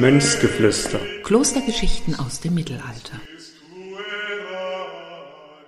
Mönchsgeflüster. 0.00 0.98
Klostergeschichten 1.24 2.14
aus 2.18 2.40
dem 2.40 2.54
Mittelalter. 2.54 3.20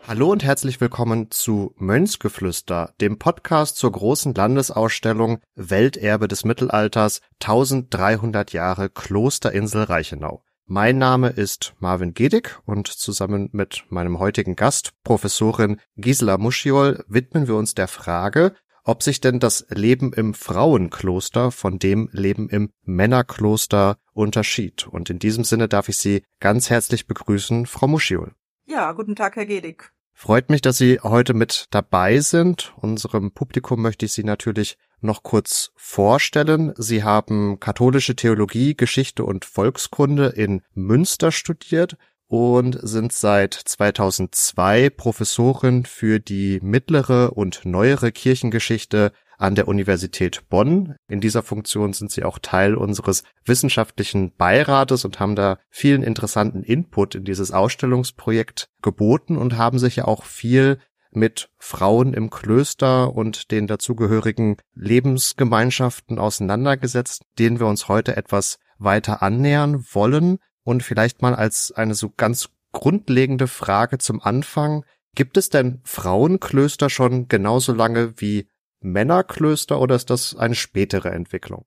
Hallo 0.08 0.30
und 0.32 0.42
herzlich 0.42 0.80
willkommen 0.80 1.30
zu 1.30 1.74
Mönchsgeflüster, 1.76 2.94
dem 3.00 3.18
Podcast 3.18 3.76
zur 3.76 3.92
großen 3.92 4.34
Landesausstellung 4.34 5.40
Welterbe 5.54 6.28
des 6.28 6.44
Mittelalters 6.44 7.20
1300 7.42 8.52
Jahre 8.52 8.88
Klosterinsel 8.88 9.84
Reichenau. 9.84 10.42
Mein 10.66 10.98
Name 10.98 11.28
ist 11.28 11.74
Marvin 11.78 12.14
Gedig 12.14 12.58
und 12.64 12.88
zusammen 12.88 13.50
mit 13.52 13.84
meinem 13.90 14.18
heutigen 14.18 14.56
Gast, 14.56 14.92
Professorin 15.04 15.78
Gisela 15.96 16.38
Muschiol, 16.38 17.04
widmen 17.08 17.48
wir 17.48 17.56
uns 17.56 17.74
der 17.74 17.88
Frage, 17.88 18.54
ob 18.84 19.02
sich 19.02 19.20
denn 19.20 19.38
das 19.38 19.66
Leben 19.68 20.12
im 20.12 20.34
Frauenkloster 20.34 21.50
von 21.50 21.78
dem 21.78 22.08
Leben 22.12 22.48
im 22.48 22.70
Männerkloster 22.82 23.98
unterschied. 24.12 24.86
Und 24.86 25.10
in 25.10 25.18
diesem 25.18 25.44
Sinne 25.44 25.68
darf 25.68 25.88
ich 25.88 25.98
Sie 25.98 26.24
ganz 26.40 26.70
herzlich 26.70 27.06
begrüßen, 27.06 27.66
Frau 27.66 27.86
Muschiol. 27.86 28.32
Ja, 28.66 28.92
guten 28.92 29.16
Tag, 29.16 29.36
Herr 29.36 29.46
Gedig. 29.46 29.92
Freut 30.14 30.50
mich, 30.50 30.60
dass 30.60 30.78
Sie 30.78 31.00
heute 31.02 31.34
mit 31.34 31.66
dabei 31.70 32.20
sind. 32.20 32.74
Unserem 32.76 33.32
Publikum 33.32 33.82
möchte 33.82 34.06
ich 34.06 34.12
Sie 34.12 34.24
natürlich 34.24 34.76
noch 35.00 35.22
kurz 35.22 35.72
vorstellen. 35.74 36.72
Sie 36.76 37.02
haben 37.02 37.58
katholische 37.58 38.14
Theologie, 38.14 38.76
Geschichte 38.76 39.24
und 39.24 39.44
Volkskunde 39.44 40.26
in 40.26 40.62
Münster 40.74 41.32
studiert 41.32 41.96
und 42.32 42.78
sind 42.80 43.12
seit 43.12 43.52
2002 43.52 44.88
Professorin 44.88 45.84
für 45.84 46.18
die 46.18 46.60
mittlere 46.62 47.36
und 47.36 47.66
neuere 47.66 48.10
Kirchengeschichte 48.10 49.12
an 49.36 49.54
der 49.54 49.68
Universität 49.68 50.48
Bonn. 50.48 50.96
In 51.08 51.20
dieser 51.20 51.42
Funktion 51.42 51.92
sind 51.92 52.10
sie 52.10 52.24
auch 52.24 52.38
Teil 52.38 52.74
unseres 52.74 53.22
wissenschaftlichen 53.44 54.34
Beirates 54.34 55.04
und 55.04 55.20
haben 55.20 55.36
da 55.36 55.58
vielen 55.68 56.02
interessanten 56.02 56.62
Input 56.62 57.16
in 57.16 57.24
dieses 57.24 57.50
Ausstellungsprojekt 57.52 58.70
geboten 58.80 59.36
und 59.36 59.58
haben 59.58 59.78
sich 59.78 59.96
ja 59.96 60.06
auch 60.06 60.24
viel 60.24 60.78
mit 61.10 61.50
Frauen 61.58 62.14
im 62.14 62.30
Klöster 62.30 63.14
und 63.14 63.50
den 63.50 63.66
dazugehörigen 63.66 64.56
Lebensgemeinschaften 64.74 66.18
auseinandergesetzt, 66.18 67.24
denen 67.38 67.60
wir 67.60 67.66
uns 67.66 67.88
heute 67.88 68.16
etwas 68.16 68.58
weiter 68.78 69.22
annähern 69.22 69.84
wollen. 69.92 70.38
Und 70.64 70.82
vielleicht 70.82 71.22
mal 71.22 71.34
als 71.34 71.72
eine 71.72 71.94
so 71.94 72.12
ganz 72.16 72.50
grundlegende 72.72 73.48
Frage 73.48 73.98
zum 73.98 74.20
Anfang. 74.20 74.84
Gibt 75.14 75.36
es 75.36 75.50
denn 75.50 75.80
Frauenklöster 75.84 76.88
schon 76.88 77.28
genauso 77.28 77.72
lange 77.74 78.14
wie 78.20 78.48
Männerklöster 78.80 79.80
oder 79.80 79.94
ist 79.94 80.10
das 80.10 80.34
eine 80.34 80.54
spätere 80.54 81.10
Entwicklung? 81.10 81.64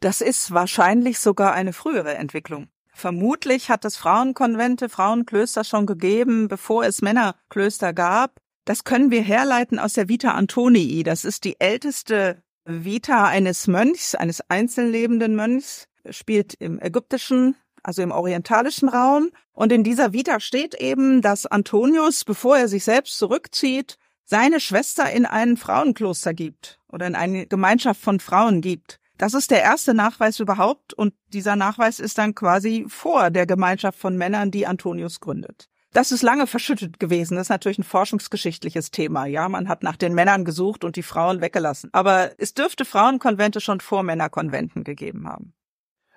Das 0.00 0.20
ist 0.20 0.50
wahrscheinlich 0.50 1.18
sogar 1.18 1.52
eine 1.52 1.72
frühere 1.72 2.14
Entwicklung. 2.14 2.68
Vermutlich 2.92 3.70
hat 3.70 3.84
es 3.84 3.96
Frauenkonvente, 3.96 4.88
Frauenklöster 4.88 5.64
schon 5.64 5.86
gegeben, 5.86 6.48
bevor 6.48 6.84
es 6.84 7.02
Männerklöster 7.02 7.92
gab. 7.92 8.40
Das 8.64 8.84
können 8.84 9.10
wir 9.10 9.22
herleiten 9.22 9.78
aus 9.78 9.92
der 9.92 10.08
Vita 10.08 10.32
Antonii. 10.32 11.02
Das 11.02 11.24
ist 11.24 11.44
die 11.44 11.60
älteste 11.60 12.42
Vita 12.64 13.26
eines 13.26 13.66
Mönchs, 13.66 14.14
eines 14.14 14.40
einzelnlebenden 14.48 15.36
Mönchs, 15.36 15.88
spielt 16.10 16.54
im 16.54 16.80
ägyptischen 16.80 17.54
also 17.86 18.02
im 18.02 18.10
orientalischen 18.10 18.88
Raum. 18.88 19.30
Und 19.52 19.70
in 19.70 19.84
dieser 19.84 20.12
Vita 20.12 20.40
steht 20.40 20.74
eben, 20.74 21.22
dass 21.22 21.46
Antonius, 21.46 22.24
bevor 22.24 22.58
er 22.58 22.66
sich 22.66 22.84
selbst 22.84 23.16
zurückzieht, 23.16 23.96
seine 24.24 24.58
Schwester 24.58 25.08
in 25.10 25.24
ein 25.24 25.56
Frauenkloster 25.56 26.34
gibt 26.34 26.80
oder 26.88 27.06
in 27.06 27.14
eine 27.14 27.46
Gemeinschaft 27.46 28.00
von 28.00 28.18
Frauen 28.18 28.60
gibt. 28.60 28.98
Das 29.18 29.34
ist 29.34 29.52
der 29.52 29.62
erste 29.62 29.94
Nachweis 29.94 30.40
überhaupt 30.40 30.94
und 30.94 31.14
dieser 31.32 31.54
Nachweis 31.54 32.00
ist 32.00 32.18
dann 32.18 32.34
quasi 32.34 32.86
vor 32.88 33.30
der 33.30 33.46
Gemeinschaft 33.46 33.98
von 34.00 34.16
Männern, 34.16 34.50
die 34.50 34.66
Antonius 34.66 35.20
gründet. 35.20 35.68
Das 35.92 36.10
ist 36.10 36.22
lange 36.22 36.48
verschüttet 36.48 36.98
gewesen. 36.98 37.36
Das 37.36 37.46
ist 37.46 37.50
natürlich 37.50 37.78
ein 37.78 37.84
forschungsgeschichtliches 37.84 38.90
Thema. 38.90 39.26
Ja, 39.26 39.48
man 39.48 39.68
hat 39.68 39.84
nach 39.84 39.96
den 39.96 40.12
Männern 40.12 40.44
gesucht 40.44 40.82
und 40.82 40.96
die 40.96 41.04
Frauen 41.04 41.40
weggelassen. 41.40 41.88
Aber 41.92 42.32
es 42.36 42.52
dürfte 42.52 42.84
Frauenkonvente 42.84 43.60
schon 43.60 43.80
vor 43.80 44.02
Männerkonventen 44.02 44.82
gegeben 44.82 45.26
haben. 45.28 45.54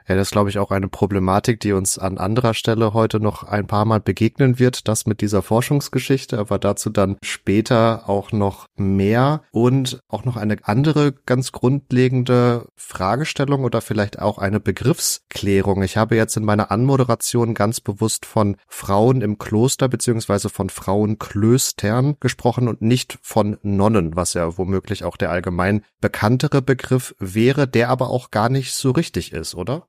Ja, 0.09 0.15
das 0.15 0.29
ist, 0.29 0.31
glaube 0.31 0.49
ich, 0.49 0.57
auch 0.57 0.71
eine 0.71 0.87
Problematik, 0.87 1.59
die 1.59 1.71
uns 1.71 1.99
an 1.99 2.17
anderer 2.17 2.55
Stelle 2.55 2.95
heute 2.95 3.19
noch 3.19 3.43
ein 3.43 3.67
paar 3.67 3.85
Mal 3.85 3.99
begegnen 3.99 4.57
wird, 4.57 4.87
das 4.87 5.05
mit 5.05 5.21
dieser 5.21 5.43
Forschungsgeschichte, 5.43 6.39
aber 6.39 6.57
dazu 6.57 6.89
dann 6.89 7.17
später 7.23 8.09
auch 8.09 8.31
noch 8.31 8.65
mehr 8.75 9.43
und 9.51 9.99
auch 10.07 10.25
noch 10.25 10.35
eine 10.35 10.57
andere 10.63 11.13
ganz 11.27 11.51
grundlegende 11.51 12.65
Fragestellung 12.75 13.63
oder 13.63 13.81
vielleicht 13.81 14.17
auch 14.17 14.39
eine 14.39 14.59
Begriffsklärung. 14.59 15.83
Ich 15.83 15.95
habe 15.95 16.15
jetzt 16.15 16.35
in 16.37 16.43
meiner 16.43 16.71
Anmoderation 16.71 17.53
ganz 17.53 17.79
bewusst 17.79 18.25
von 18.25 18.57
Frauen 18.67 19.21
im 19.21 19.37
Kloster 19.37 19.89
beziehungsweise 19.89 20.49
von 20.49 20.71
Frauenklöstern 20.71 22.15
gesprochen 22.19 22.67
und 22.67 22.81
nicht 22.81 23.19
von 23.21 23.59
Nonnen, 23.61 24.15
was 24.15 24.33
ja 24.33 24.57
womöglich 24.57 25.03
auch 25.03 25.17
der 25.17 25.29
allgemein 25.29 25.83
bekanntere 26.01 26.63
Begriff 26.63 27.13
wäre, 27.19 27.67
der 27.67 27.89
aber 27.89 28.09
auch 28.09 28.31
gar 28.31 28.49
nicht 28.49 28.73
so 28.73 28.89
richtig 28.89 29.33
ist, 29.33 29.53
oder? 29.53 29.85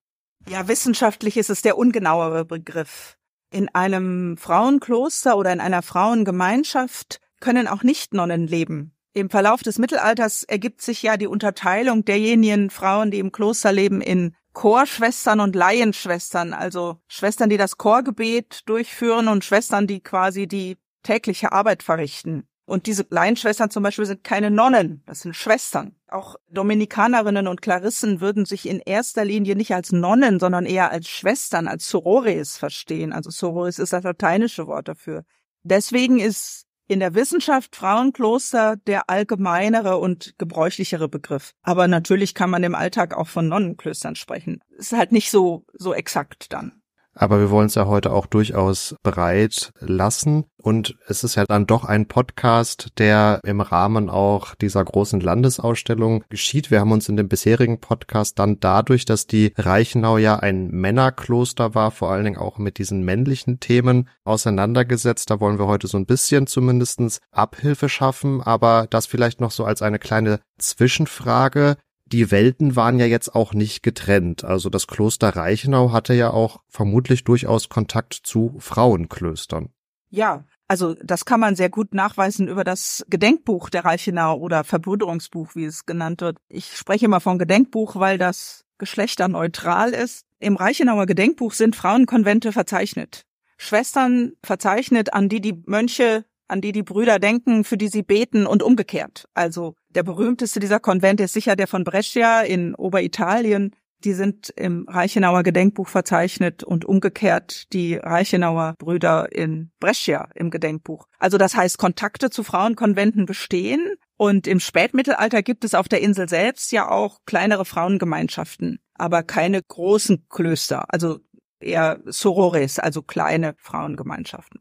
Ja, 0.48 0.68
wissenschaftlich 0.68 1.36
ist 1.36 1.50
es 1.50 1.62
der 1.62 1.78
ungenauere 1.78 2.44
Begriff. 2.44 3.16
In 3.52 3.68
einem 3.74 4.36
Frauenkloster 4.36 5.36
oder 5.36 5.52
in 5.52 5.60
einer 5.60 5.82
Frauengemeinschaft 5.82 7.20
können 7.40 7.68
auch 7.68 7.82
Nicht-Nonnen 7.82 8.46
leben. 8.46 8.94
Im 9.12 9.28
Verlauf 9.28 9.62
des 9.62 9.78
Mittelalters 9.78 10.44
ergibt 10.44 10.82
sich 10.82 11.02
ja 11.02 11.16
die 11.16 11.26
Unterteilung 11.26 12.04
derjenigen 12.04 12.70
Frauen, 12.70 13.10
die 13.10 13.18
im 13.18 13.32
Kloster 13.32 13.72
leben, 13.72 14.00
in 14.00 14.36
Chorschwestern 14.52 15.40
und 15.40 15.56
Laienschwestern, 15.56 16.52
also 16.52 17.00
Schwestern, 17.08 17.50
die 17.50 17.56
das 17.56 17.76
Chorgebet 17.76 18.62
durchführen 18.66 19.28
und 19.28 19.44
Schwestern, 19.44 19.86
die 19.86 20.00
quasi 20.00 20.46
die 20.46 20.78
tägliche 21.02 21.52
Arbeit 21.52 21.82
verrichten. 21.82 22.46
Und 22.70 22.86
diese 22.86 23.04
Laienschwestern 23.10 23.68
zum 23.68 23.82
Beispiel 23.82 24.06
sind 24.06 24.22
keine 24.22 24.48
Nonnen, 24.48 25.02
das 25.04 25.22
sind 25.22 25.34
Schwestern. 25.34 25.96
Auch 26.06 26.36
Dominikanerinnen 26.50 27.48
und 27.48 27.62
Klarissen 27.62 28.20
würden 28.20 28.44
sich 28.44 28.68
in 28.68 28.78
erster 28.78 29.24
Linie 29.24 29.56
nicht 29.56 29.74
als 29.74 29.90
Nonnen, 29.90 30.38
sondern 30.38 30.66
eher 30.66 30.92
als 30.92 31.08
Schwestern, 31.08 31.66
als 31.66 31.88
Sorores 31.88 32.58
verstehen. 32.58 33.12
Also 33.12 33.30
Sorores 33.30 33.80
ist 33.80 33.92
das 33.92 34.04
lateinische 34.04 34.68
Wort 34.68 34.86
dafür. 34.86 35.24
Deswegen 35.64 36.20
ist 36.20 36.64
in 36.86 37.00
der 37.00 37.16
Wissenschaft 37.16 37.74
Frauenkloster 37.74 38.76
der 38.86 39.10
allgemeinere 39.10 39.98
und 39.98 40.34
gebräuchlichere 40.38 41.08
Begriff. 41.08 41.54
Aber 41.62 41.88
natürlich 41.88 42.34
kann 42.34 42.50
man 42.50 42.62
im 42.62 42.76
Alltag 42.76 43.16
auch 43.16 43.26
von 43.26 43.48
Nonnenklöstern 43.48 44.14
sprechen. 44.14 44.60
Ist 44.78 44.92
halt 44.92 45.10
nicht 45.10 45.32
so, 45.32 45.64
so 45.72 45.92
exakt 45.92 46.52
dann. 46.52 46.79
Aber 47.20 47.38
wir 47.38 47.50
wollen 47.50 47.66
es 47.66 47.74
ja 47.74 47.84
heute 47.84 48.14
auch 48.14 48.24
durchaus 48.24 48.96
bereit 49.02 49.74
lassen. 49.78 50.46
Und 50.56 50.96
es 51.06 51.22
ist 51.22 51.34
ja 51.34 51.44
dann 51.44 51.66
doch 51.66 51.84
ein 51.84 52.08
Podcast, 52.08 52.88
der 52.96 53.40
im 53.44 53.60
Rahmen 53.60 54.08
auch 54.08 54.54
dieser 54.54 54.82
großen 54.82 55.20
Landesausstellung 55.20 56.24
geschieht. 56.30 56.70
Wir 56.70 56.80
haben 56.80 56.92
uns 56.92 57.10
in 57.10 57.18
dem 57.18 57.28
bisherigen 57.28 57.78
Podcast 57.78 58.38
dann 58.38 58.58
dadurch, 58.58 59.04
dass 59.04 59.26
die 59.26 59.52
Reichenau 59.58 60.16
ja 60.16 60.36
ein 60.36 60.68
Männerkloster 60.68 61.74
war, 61.74 61.90
vor 61.90 62.10
allen 62.10 62.24
Dingen 62.24 62.38
auch 62.38 62.56
mit 62.56 62.78
diesen 62.78 63.04
männlichen 63.04 63.60
Themen 63.60 64.08
auseinandergesetzt. 64.24 65.28
Da 65.28 65.40
wollen 65.40 65.58
wir 65.58 65.66
heute 65.66 65.88
so 65.88 65.98
ein 65.98 66.06
bisschen 66.06 66.46
zumindestens 66.46 67.20
Abhilfe 67.32 67.90
schaffen. 67.90 68.40
Aber 68.40 68.86
das 68.88 69.04
vielleicht 69.04 69.42
noch 69.42 69.50
so 69.50 69.66
als 69.66 69.82
eine 69.82 69.98
kleine 69.98 70.40
Zwischenfrage 70.56 71.76
die 72.12 72.30
Welten 72.30 72.76
waren 72.76 72.98
ja 72.98 73.06
jetzt 73.06 73.34
auch 73.34 73.54
nicht 73.54 73.82
getrennt. 73.82 74.44
Also 74.44 74.68
das 74.68 74.86
Kloster 74.86 75.30
Reichenau 75.30 75.92
hatte 75.92 76.14
ja 76.14 76.30
auch 76.30 76.60
vermutlich 76.68 77.24
durchaus 77.24 77.68
Kontakt 77.68 78.14
zu 78.14 78.56
Frauenklöstern. 78.58 79.70
Ja, 80.10 80.44
also 80.66 80.94
das 81.02 81.24
kann 81.24 81.40
man 81.40 81.56
sehr 81.56 81.70
gut 81.70 81.94
nachweisen 81.94 82.48
über 82.48 82.64
das 82.64 83.04
Gedenkbuch 83.08 83.70
der 83.70 83.84
Reichenau 83.84 84.36
oder 84.38 84.64
Verbrüderungsbuch, 84.64 85.54
wie 85.54 85.64
es 85.64 85.86
genannt 85.86 86.20
wird. 86.20 86.38
Ich 86.48 86.76
spreche 86.76 87.06
immer 87.06 87.20
von 87.20 87.38
Gedenkbuch, 87.38 87.96
weil 87.96 88.18
das 88.18 88.64
geschlechterneutral 88.78 89.90
ist. 89.90 90.26
Im 90.38 90.56
Reichenauer 90.56 91.06
Gedenkbuch 91.06 91.52
sind 91.52 91.76
Frauenkonvente 91.76 92.52
verzeichnet. 92.52 93.26
Schwestern 93.56 94.32
verzeichnet, 94.42 95.12
an 95.12 95.28
die 95.28 95.40
die 95.40 95.62
Mönche 95.66 96.24
an 96.50 96.60
die 96.60 96.72
die 96.72 96.82
Brüder 96.82 97.18
denken, 97.18 97.64
für 97.64 97.76
die 97.76 97.88
sie 97.88 98.02
beten 98.02 98.46
und 98.46 98.62
umgekehrt. 98.62 99.28
Also 99.34 99.74
der 99.88 100.02
berühmteste 100.02 100.60
dieser 100.60 100.80
Konvente 100.80 101.24
ist 101.24 101.32
sicher 101.32 101.56
der 101.56 101.66
von 101.66 101.84
Brescia 101.84 102.40
in 102.42 102.74
Oberitalien. 102.74 103.74
Die 104.04 104.14
sind 104.14 104.50
im 104.56 104.86
Reichenauer 104.88 105.42
Gedenkbuch 105.42 105.88
verzeichnet 105.88 106.64
und 106.64 106.86
umgekehrt 106.86 107.72
die 107.72 107.96
Reichenauer 107.96 108.74
Brüder 108.78 109.30
in 109.30 109.70
Brescia 109.78 110.28
im 110.34 110.50
Gedenkbuch. 110.50 111.06
Also 111.18 111.36
das 111.36 111.54
heißt, 111.54 111.76
Kontakte 111.76 112.30
zu 112.30 112.42
Frauenkonventen 112.42 113.26
bestehen 113.26 113.94
und 114.16 114.46
im 114.46 114.60
Spätmittelalter 114.60 115.42
gibt 115.42 115.64
es 115.64 115.74
auf 115.74 115.88
der 115.88 116.00
Insel 116.00 116.28
selbst 116.28 116.72
ja 116.72 116.90
auch 116.90 117.18
kleinere 117.26 117.66
Frauengemeinschaften, 117.66 118.78
aber 118.94 119.22
keine 119.22 119.62
großen 119.62 120.26
Klöster, 120.30 120.86
also 120.88 121.20
eher 121.60 122.00
Sorores, 122.06 122.78
also 122.78 123.02
kleine 123.02 123.54
Frauengemeinschaften. 123.58 124.60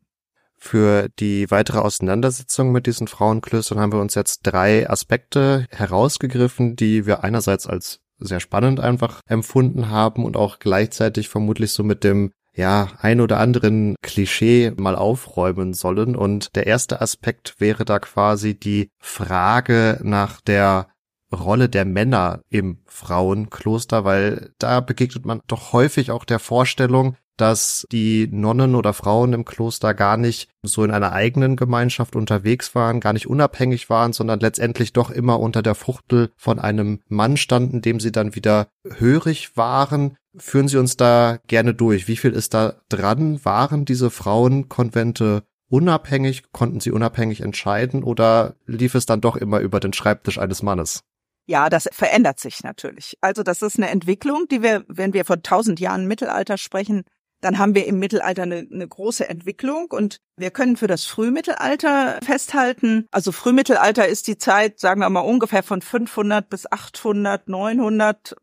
Für 0.60 1.08
die 1.20 1.50
weitere 1.50 1.80
Auseinandersetzung 1.80 2.72
mit 2.72 2.86
diesen 2.86 3.08
Frauenklöstern 3.08 3.80
haben 3.80 3.94
wir 3.94 4.02
uns 4.02 4.16
jetzt 4.16 4.42
drei 4.44 4.90
Aspekte 4.90 5.66
herausgegriffen, 5.72 6.76
die 6.76 7.06
wir 7.06 7.24
einerseits 7.24 7.66
als 7.66 8.02
sehr 8.20 8.42
spannend 8.42 8.82
einfach 8.82 9.22
empfunden 9.26 9.90
haben 9.90 10.26
und 10.26 10.36
auch 10.36 10.60
gleichzeitig 10.60 11.30
vermutlich 11.30 11.72
so 11.72 11.84
mit 11.84 12.04
dem 12.04 12.32
ja, 12.54 12.90
ein 13.00 13.22
oder 13.22 13.40
anderen 13.40 13.96
Klischee 14.02 14.74
mal 14.76 14.96
aufräumen 14.96 15.74
sollen. 15.74 16.18
Und 16.18 16.56
der 16.56 16.68
erste 16.68 17.00
Aspekt 17.00 17.56
wäre 17.60 17.86
da 17.86 18.00
quasi 18.00 18.60
die 18.60 18.90
Frage 19.00 20.00
nach 20.04 20.42
der 20.42 20.88
Rolle 21.32 21.70
der 21.70 21.86
Männer 21.86 22.42
im 22.50 22.80
Frauenkloster, 22.86 24.04
weil 24.04 24.52
da 24.58 24.82
begegnet 24.82 25.26
man 25.26 25.42
doch 25.48 25.74
häufig 25.74 26.12
auch 26.12 26.26
der 26.26 26.40
Vorstellung, 26.40 27.16
dass 27.40 27.86
die 27.92 28.28
Nonnen 28.32 28.76
oder 28.76 28.94
Frauen 28.94 29.34
im 29.34 29.46
Kloster 29.46 29.94
gar 29.94 30.18
nicht 30.18 30.50
so 30.64 30.84
in 30.84 30.92
einer 30.92 31.14
eigenen 31.14 31.56
Gemeinschaft 31.56 32.16
unterwegs 32.16 32.76
waren, 32.76 33.00
gar 33.00 33.14
nicht 33.14 33.28
unabhängig 33.28 33.90
waren, 33.90 34.14
sondern 34.14 34.40
letztendlich 34.40 34.94
doch 34.94 35.10
immer 35.10 35.40
unter 35.40 35.62
der 35.62 35.76
Fuchtel 35.76 36.32
von 36.36 36.60
einem 36.60 37.00
Mann 37.08 37.38
standen, 37.38 37.82
dem 37.82 38.00
sie 38.00 38.12
dann 38.12 38.36
wieder 38.36 38.68
hörig 38.98 39.56
waren. 39.56 40.18
Führen 40.38 40.68
Sie 40.68 40.78
uns 40.78 40.96
da 40.96 41.40
gerne 41.48 41.74
durch. 41.74 42.08
Wie 42.08 42.18
viel 42.18 42.32
ist 42.32 42.54
da 42.54 42.76
dran? 42.90 43.44
Waren 43.44 43.86
diese 43.86 44.10
Frauenkonvente 44.10 45.44
unabhängig? 45.70 46.52
Konnten 46.52 46.80
sie 46.80 46.92
unabhängig 46.92 47.42
entscheiden 47.42 48.04
oder 48.04 48.56
lief 48.66 48.96
es 48.96 49.06
dann 49.06 49.22
doch 49.22 49.36
immer 49.36 49.60
über 49.60 49.80
den 49.80 49.94
Schreibtisch 49.94 50.38
eines 50.38 50.62
Mannes? 50.62 51.02
Ja, 51.50 51.70
das 51.70 51.90
verändert 51.92 52.40
sich 52.40 52.62
natürlich. 52.62 53.18
Also 53.22 53.42
das 53.42 53.64
ist 53.64 53.78
eine 53.78 53.90
Entwicklung, 53.90 54.48
die 54.52 54.62
wir, 54.62 54.86
wenn 54.88 55.14
wir 55.14 55.26
von 55.26 55.42
tausend 55.42 55.80
Jahren 55.80 56.08
Mittelalter 56.08 56.60
sprechen, 56.60 57.06
dann 57.42 57.58
haben 57.58 57.76
wir 57.76 57.86
im 57.86 58.00
Mittelalter 58.00 58.44
eine, 58.44 58.68
eine, 58.72 58.88
große 58.88 59.30
Entwicklung 59.30 59.88
und 59.92 60.20
wir 60.38 60.52
können 60.52 60.78
für 60.78 60.88
das 60.88 61.06
Frühmittelalter 61.06 62.20
festhalten. 62.24 63.08
Also 63.12 63.32
Frühmittelalter 63.32 64.08
ist 64.08 64.28
die 64.28 64.38
Zeit, 64.38 64.80
sagen 64.80 65.02
wir 65.02 65.10
mal 65.10 65.22
ungefähr 65.22 65.64
von 65.64 65.82
500 65.82 66.50
bis 66.50 66.70
800, 66.72 67.48
900. 67.48 68.36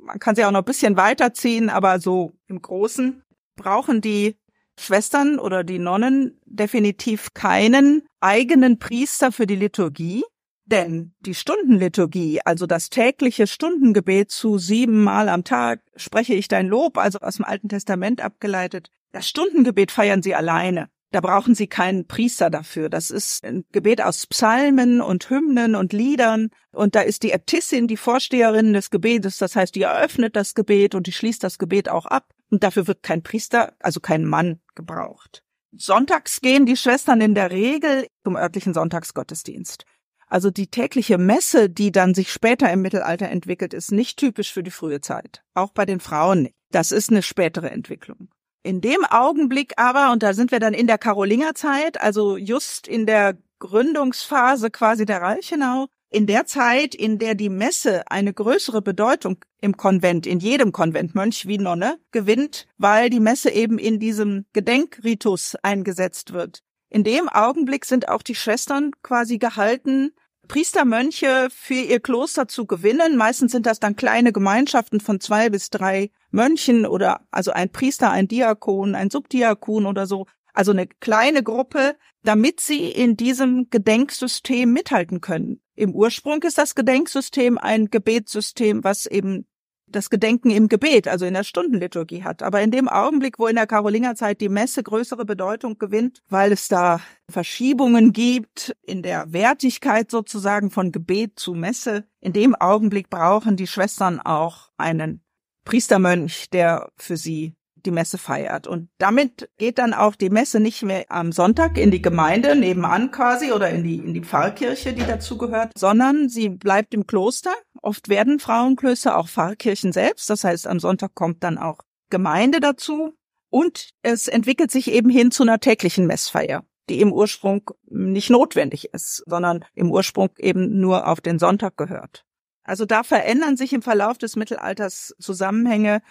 Man 0.00 0.18
kann 0.18 0.34
sie 0.34 0.44
auch 0.44 0.50
noch 0.50 0.60
ein 0.60 0.64
bisschen 0.64 0.96
weiterziehen, 0.96 1.68
aber 1.68 2.00
so 2.00 2.32
im 2.46 2.62
Großen 2.62 3.22
brauchen 3.56 4.00
die 4.00 4.36
Schwestern 4.78 5.38
oder 5.38 5.64
die 5.64 5.78
Nonnen 5.78 6.40
definitiv 6.46 7.34
keinen 7.34 8.06
eigenen 8.20 8.78
Priester 8.78 9.32
für 9.32 9.46
die 9.46 9.56
Liturgie, 9.56 10.24
denn 10.70 11.14
die 11.20 11.34
Stundenliturgie, 11.34 12.40
also 12.44 12.66
das 12.66 12.90
tägliche 12.90 13.46
Stundengebet 13.46 14.30
zu 14.30 14.58
siebenmal 14.58 15.28
am 15.28 15.44
Tag, 15.44 15.80
spreche 15.96 16.34
ich 16.34 16.48
dein 16.48 16.68
Lob, 16.68 16.98
also 16.98 17.18
aus 17.20 17.36
dem 17.36 17.44
Alten 17.44 17.68
Testament 17.68 18.20
abgeleitet, 18.20 18.90
das 19.12 19.28
Stundengebet 19.28 19.90
feiern 19.90 20.22
sie 20.22 20.34
alleine. 20.34 20.90
Da 21.10 21.22
brauchen 21.22 21.54
sie 21.54 21.68
keinen 21.68 22.06
Priester 22.06 22.50
dafür. 22.50 22.90
Das 22.90 23.10
ist 23.10 23.42
ein 23.44 23.64
Gebet 23.72 24.02
aus 24.02 24.26
Psalmen 24.26 25.00
und 25.00 25.30
Hymnen 25.30 25.74
und 25.74 25.94
Liedern. 25.94 26.50
Und 26.70 26.94
da 26.94 27.00
ist 27.00 27.22
die 27.22 27.32
Äbtissin 27.32 27.88
die 27.88 27.96
Vorsteherin 27.96 28.74
des 28.74 28.90
Gebetes. 28.90 29.38
Das 29.38 29.56
heißt, 29.56 29.74
die 29.74 29.82
eröffnet 29.82 30.36
das 30.36 30.54
Gebet 30.54 30.94
und 30.94 31.06
die 31.06 31.12
schließt 31.12 31.42
das 31.42 31.58
Gebet 31.58 31.88
auch 31.88 32.04
ab. 32.04 32.34
Und 32.50 32.62
dafür 32.62 32.86
wird 32.86 33.02
kein 33.02 33.22
Priester, 33.22 33.72
also 33.80 34.00
kein 34.00 34.26
Mann 34.26 34.60
gebraucht. 34.74 35.42
Sonntags 35.72 36.40
gehen 36.42 36.66
die 36.66 36.76
Schwestern 36.76 37.22
in 37.22 37.34
der 37.34 37.50
Regel 37.50 38.06
zum 38.24 38.36
örtlichen 38.36 38.74
Sonntagsgottesdienst. 38.74 39.84
Also 40.28 40.50
die 40.50 40.66
tägliche 40.66 41.18
Messe, 41.18 41.70
die 41.70 41.90
dann 41.92 42.14
sich 42.14 42.32
später 42.32 42.70
im 42.72 42.82
Mittelalter 42.82 43.28
entwickelt, 43.28 43.74
ist 43.74 43.92
nicht 43.92 44.18
typisch 44.18 44.52
für 44.52 44.62
die 44.62 44.70
frühe 44.70 45.00
Zeit. 45.00 45.42
Auch 45.54 45.70
bei 45.70 45.86
den 45.86 46.00
Frauen 46.00 46.42
nicht. 46.42 46.54
Das 46.70 46.92
ist 46.92 47.10
eine 47.10 47.22
spätere 47.22 47.70
Entwicklung. 47.70 48.28
In 48.62 48.80
dem 48.80 49.04
Augenblick 49.04 49.72
aber, 49.76 50.12
und 50.12 50.22
da 50.22 50.34
sind 50.34 50.50
wir 50.50 50.60
dann 50.60 50.74
in 50.74 50.86
der 50.86 50.98
Karolingerzeit, 50.98 52.00
also 52.00 52.36
just 52.36 52.86
in 52.86 53.06
der 53.06 53.38
Gründungsphase 53.58 54.70
quasi 54.70 55.06
der 55.06 55.22
Reichenau, 55.22 55.86
in 56.10 56.26
der 56.26 56.46
Zeit, 56.46 56.94
in 56.94 57.18
der 57.18 57.34
die 57.34 57.48
Messe 57.48 58.10
eine 58.10 58.32
größere 58.32 58.82
Bedeutung 58.82 59.38
im 59.60 59.76
Konvent, 59.76 60.26
in 60.26 60.40
jedem 60.40 60.72
Konvent, 60.72 61.14
Mönch 61.14 61.46
wie 61.46 61.58
Nonne, 61.58 61.98
gewinnt, 62.12 62.66
weil 62.78 63.10
die 63.10 63.20
Messe 63.20 63.50
eben 63.50 63.78
in 63.78 63.98
diesem 63.98 64.46
Gedenkritus 64.52 65.56
eingesetzt 65.62 66.32
wird. 66.32 66.62
In 66.90 67.04
dem 67.04 67.28
Augenblick 67.28 67.84
sind 67.84 68.08
auch 68.08 68.22
die 68.22 68.34
Schwestern 68.34 68.92
quasi 69.02 69.38
gehalten, 69.38 70.12
Priestermönche 70.48 71.48
für 71.50 71.74
ihr 71.74 72.00
Kloster 72.00 72.48
zu 72.48 72.66
gewinnen. 72.66 73.16
Meistens 73.16 73.52
sind 73.52 73.66
das 73.66 73.80
dann 73.80 73.96
kleine 73.96 74.32
Gemeinschaften 74.32 74.98
von 75.00 75.20
zwei 75.20 75.50
bis 75.50 75.68
drei 75.68 76.10
Mönchen 76.30 76.86
oder 76.86 77.20
also 77.30 77.52
ein 77.52 77.70
Priester, 77.70 78.10
ein 78.10 78.28
Diakon, 78.28 78.94
ein 78.94 79.10
Subdiakon 79.10 79.84
oder 79.86 80.06
so. 80.06 80.26
Also 80.54 80.72
eine 80.72 80.86
kleine 80.86 81.42
Gruppe, 81.42 81.96
damit 82.24 82.60
sie 82.60 82.90
in 82.90 83.16
diesem 83.16 83.68
Gedenksystem 83.70 84.72
mithalten 84.72 85.20
können. 85.20 85.60
Im 85.74 85.94
Ursprung 85.94 86.42
ist 86.42 86.58
das 86.58 86.74
Gedenksystem 86.74 87.58
ein 87.58 87.90
Gebetssystem, 87.90 88.82
was 88.82 89.06
eben 89.06 89.46
das 89.90 90.10
Gedenken 90.10 90.50
im 90.50 90.68
Gebet, 90.68 91.08
also 91.08 91.24
in 91.24 91.34
der 91.34 91.44
Stundenliturgie 91.44 92.24
hat. 92.24 92.42
Aber 92.42 92.60
in 92.60 92.70
dem 92.70 92.88
Augenblick, 92.88 93.38
wo 93.38 93.46
in 93.46 93.56
der 93.56 93.66
Karolingerzeit 93.66 94.40
die 94.40 94.48
Messe 94.48 94.82
größere 94.82 95.24
Bedeutung 95.24 95.78
gewinnt, 95.78 96.22
weil 96.28 96.52
es 96.52 96.68
da 96.68 97.00
Verschiebungen 97.30 98.12
gibt 98.12 98.76
in 98.82 99.02
der 99.02 99.32
Wertigkeit 99.32 100.10
sozusagen 100.10 100.70
von 100.70 100.92
Gebet 100.92 101.38
zu 101.38 101.54
Messe, 101.54 102.04
in 102.20 102.32
dem 102.32 102.54
Augenblick 102.54 103.10
brauchen 103.10 103.56
die 103.56 103.66
Schwestern 103.66 104.20
auch 104.20 104.70
einen 104.76 105.22
Priestermönch, 105.64 106.50
der 106.50 106.90
für 106.96 107.16
sie 107.16 107.54
die 107.84 107.90
Messe 107.90 108.18
feiert. 108.18 108.66
Und 108.66 108.88
damit 108.98 109.48
geht 109.58 109.78
dann 109.78 109.94
auch 109.94 110.14
die 110.14 110.30
Messe 110.30 110.60
nicht 110.60 110.82
mehr 110.82 111.06
am 111.08 111.32
Sonntag 111.32 111.78
in 111.78 111.90
die 111.90 112.02
Gemeinde 112.02 112.56
nebenan 112.56 113.10
quasi 113.10 113.52
oder 113.52 113.70
in 113.70 113.84
die, 113.84 113.96
in 113.96 114.14
die 114.14 114.22
Pfarrkirche, 114.22 114.92
die 114.92 115.04
dazugehört, 115.04 115.72
sondern 115.76 116.28
sie 116.28 116.48
bleibt 116.48 116.94
im 116.94 117.06
Kloster. 117.06 117.52
Oft 117.82 118.08
werden 118.08 118.38
Frauenklöster 118.38 119.16
auch 119.16 119.28
Pfarrkirchen 119.28 119.92
selbst. 119.92 120.28
Das 120.30 120.44
heißt, 120.44 120.66
am 120.66 120.80
Sonntag 120.80 121.14
kommt 121.14 121.42
dann 121.42 121.58
auch 121.58 121.80
Gemeinde 122.10 122.60
dazu. 122.60 123.14
Und 123.50 123.90
es 124.02 124.28
entwickelt 124.28 124.70
sich 124.70 124.90
eben 124.90 125.08
hin 125.08 125.30
zu 125.30 125.42
einer 125.42 125.58
täglichen 125.58 126.06
Messfeier, 126.06 126.64
die 126.90 127.00
im 127.00 127.12
Ursprung 127.12 127.70
nicht 127.86 128.28
notwendig 128.28 128.92
ist, 128.92 129.22
sondern 129.26 129.64
im 129.74 129.90
Ursprung 129.90 130.30
eben 130.38 130.80
nur 130.80 131.06
auf 131.06 131.20
den 131.20 131.38
Sonntag 131.38 131.76
gehört. 131.76 132.26
Also 132.62 132.84
da 132.84 133.02
verändern 133.02 133.56
sich 133.56 133.72
im 133.72 133.80
Verlauf 133.80 134.18
des 134.18 134.36
Mittelalters 134.36 135.14
Zusammenhänge, 135.18 136.02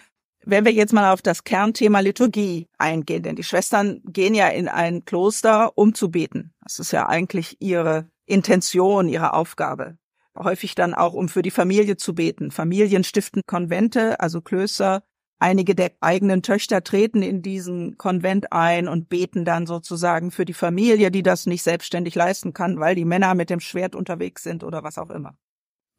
wenn 0.44 0.64
wir 0.64 0.72
jetzt 0.72 0.92
mal 0.92 1.12
auf 1.12 1.22
das 1.22 1.44
Kernthema 1.44 2.00
Liturgie 2.00 2.68
eingehen, 2.78 3.22
denn 3.22 3.36
die 3.36 3.44
Schwestern 3.44 4.00
gehen 4.04 4.34
ja 4.34 4.48
in 4.48 4.66
ein 4.66 5.04
Kloster, 5.04 5.76
um 5.76 5.94
zu 5.94 6.10
beten. 6.10 6.54
Das 6.62 6.80
ist 6.80 6.90
ja 6.90 7.06
eigentlich 7.08 7.56
ihre 7.60 8.10
Intention, 8.26 9.08
ihre 9.08 9.34
Aufgabe. 9.34 9.98
Häufig 10.38 10.74
dann 10.74 10.94
auch, 10.94 11.14
um 11.14 11.28
für 11.28 11.42
die 11.42 11.50
Familie 11.50 11.96
zu 11.96 12.14
beten. 12.14 12.50
Familien 12.50 13.04
stiften 13.04 13.42
Konvente, 13.46 14.20
also 14.20 14.40
Klöster. 14.40 15.02
Einige 15.40 15.74
der 15.74 15.92
eigenen 16.00 16.42
Töchter 16.42 16.82
treten 16.82 17.22
in 17.22 17.42
diesen 17.42 17.96
Konvent 17.96 18.52
ein 18.52 18.88
und 18.88 19.08
beten 19.08 19.44
dann 19.44 19.66
sozusagen 19.66 20.30
für 20.30 20.44
die 20.44 20.54
Familie, 20.54 21.10
die 21.10 21.22
das 21.22 21.46
nicht 21.46 21.62
selbstständig 21.62 22.14
leisten 22.14 22.52
kann, 22.52 22.80
weil 22.80 22.94
die 22.94 23.04
Männer 23.04 23.34
mit 23.34 23.50
dem 23.50 23.60
Schwert 23.60 23.94
unterwegs 23.94 24.42
sind 24.42 24.64
oder 24.64 24.82
was 24.82 24.98
auch 24.98 25.10
immer 25.10 25.36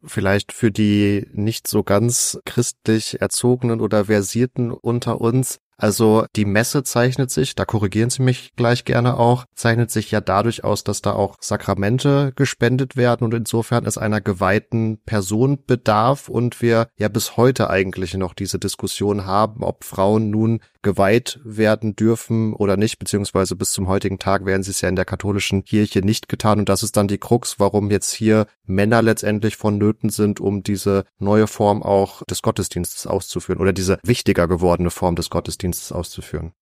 vielleicht 0.03 0.51
für 0.51 0.71
die 0.71 1.27
nicht 1.33 1.67
so 1.67 1.83
ganz 1.83 2.39
christlich 2.45 3.21
erzogenen 3.21 3.81
oder 3.81 4.05
versierten 4.05 4.71
unter 4.71 5.19
uns. 5.21 5.59
Also 5.79 6.25
die 6.35 6.43
Messe 6.43 6.83
zeichnet 6.83 7.31
sich, 7.31 7.55
da 7.55 7.63
korrigieren 7.63 8.09
Sie 8.09 8.21
mich 8.21 8.51
gleich 8.57 8.83
gerne 8.83 9.17
auch, 9.17 9.45
zeichnet 9.55 9.89
sich 9.89 10.11
ja 10.11 10.19
dadurch 10.19 10.65
aus, 10.65 10.83
dass 10.83 11.01
da 11.01 11.13
auch 11.13 11.37
Sakramente 11.39 12.33
gespendet 12.35 12.97
werden 12.97 13.23
und 13.23 13.33
insofern 13.33 13.85
es 13.85 13.97
einer 13.97 14.19
geweihten 14.19 15.01
Person 15.05 15.63
bedarf 15.65 16.27
und 16.27 16.61
wir 16.61 16.89
ja 16.97 17.07
bis 17.07 17.37
heute 17.37 17.69
eigentlich 17.69 18.13
noch 18.15 18.33
diese 18.33 18.59
Diskussion 18.59 19.25
haben, 19.25 19.63
ob 19.63 19.85
Frauen 19.85 20.29
nun 20.29 20.59
geweiht 20.81 21.39
werden 21.43 21.95
dürfen 21.95 22.53
oder 22.53 22.77
nicht, 22.77 22.99
beziehungsweise 22.99 23.55
bis 23.55 23.71
zum 23.71 23.87
heutigen 23.87 24.19
Tag 24.19 24.45
werden 24.45 24.63
sie 24.63 24.71
es 24.71 24.81
ja 24.81 24.89
in 24.89 24.95
der 24.95 25.05
katholischen 25.05 25.63
Kirche 25.63 25.99
nicht 25.99 26.29
getan. 26.29 26.59
Und 26.59 26.69
das 26.69 26.83
ist 26.83 26.95
dann 26.95 27.09
die 27.09 27.17
Krux, 27.17 27.59
warum 27.59 27.91
jetzt 27.91 28.13
hier 28.13 28.47
Männer 28.65 29.01
letztendlich 29.01 29.57
vonnöten 29.57 30.09
sind, 30.09 30.39
um 30.39 30.63
diese 30.63 31.03
neue 31.19 31.47
Form 31.47 31.83
auch 31.83 32.23
des 32.23 32.41
Gottesdienstes 32.41 33.07
auszuführen 33.07 33.59
oder 33.59 33.73
diese 33.73 33.99
wichtiger 34.03 34.47
gewordene 34.47 34.89
Form 34.89 35.15
des 35.15 35.29
Gottesdienstes 35.29 35.68
auszuführen. 35.91 36.53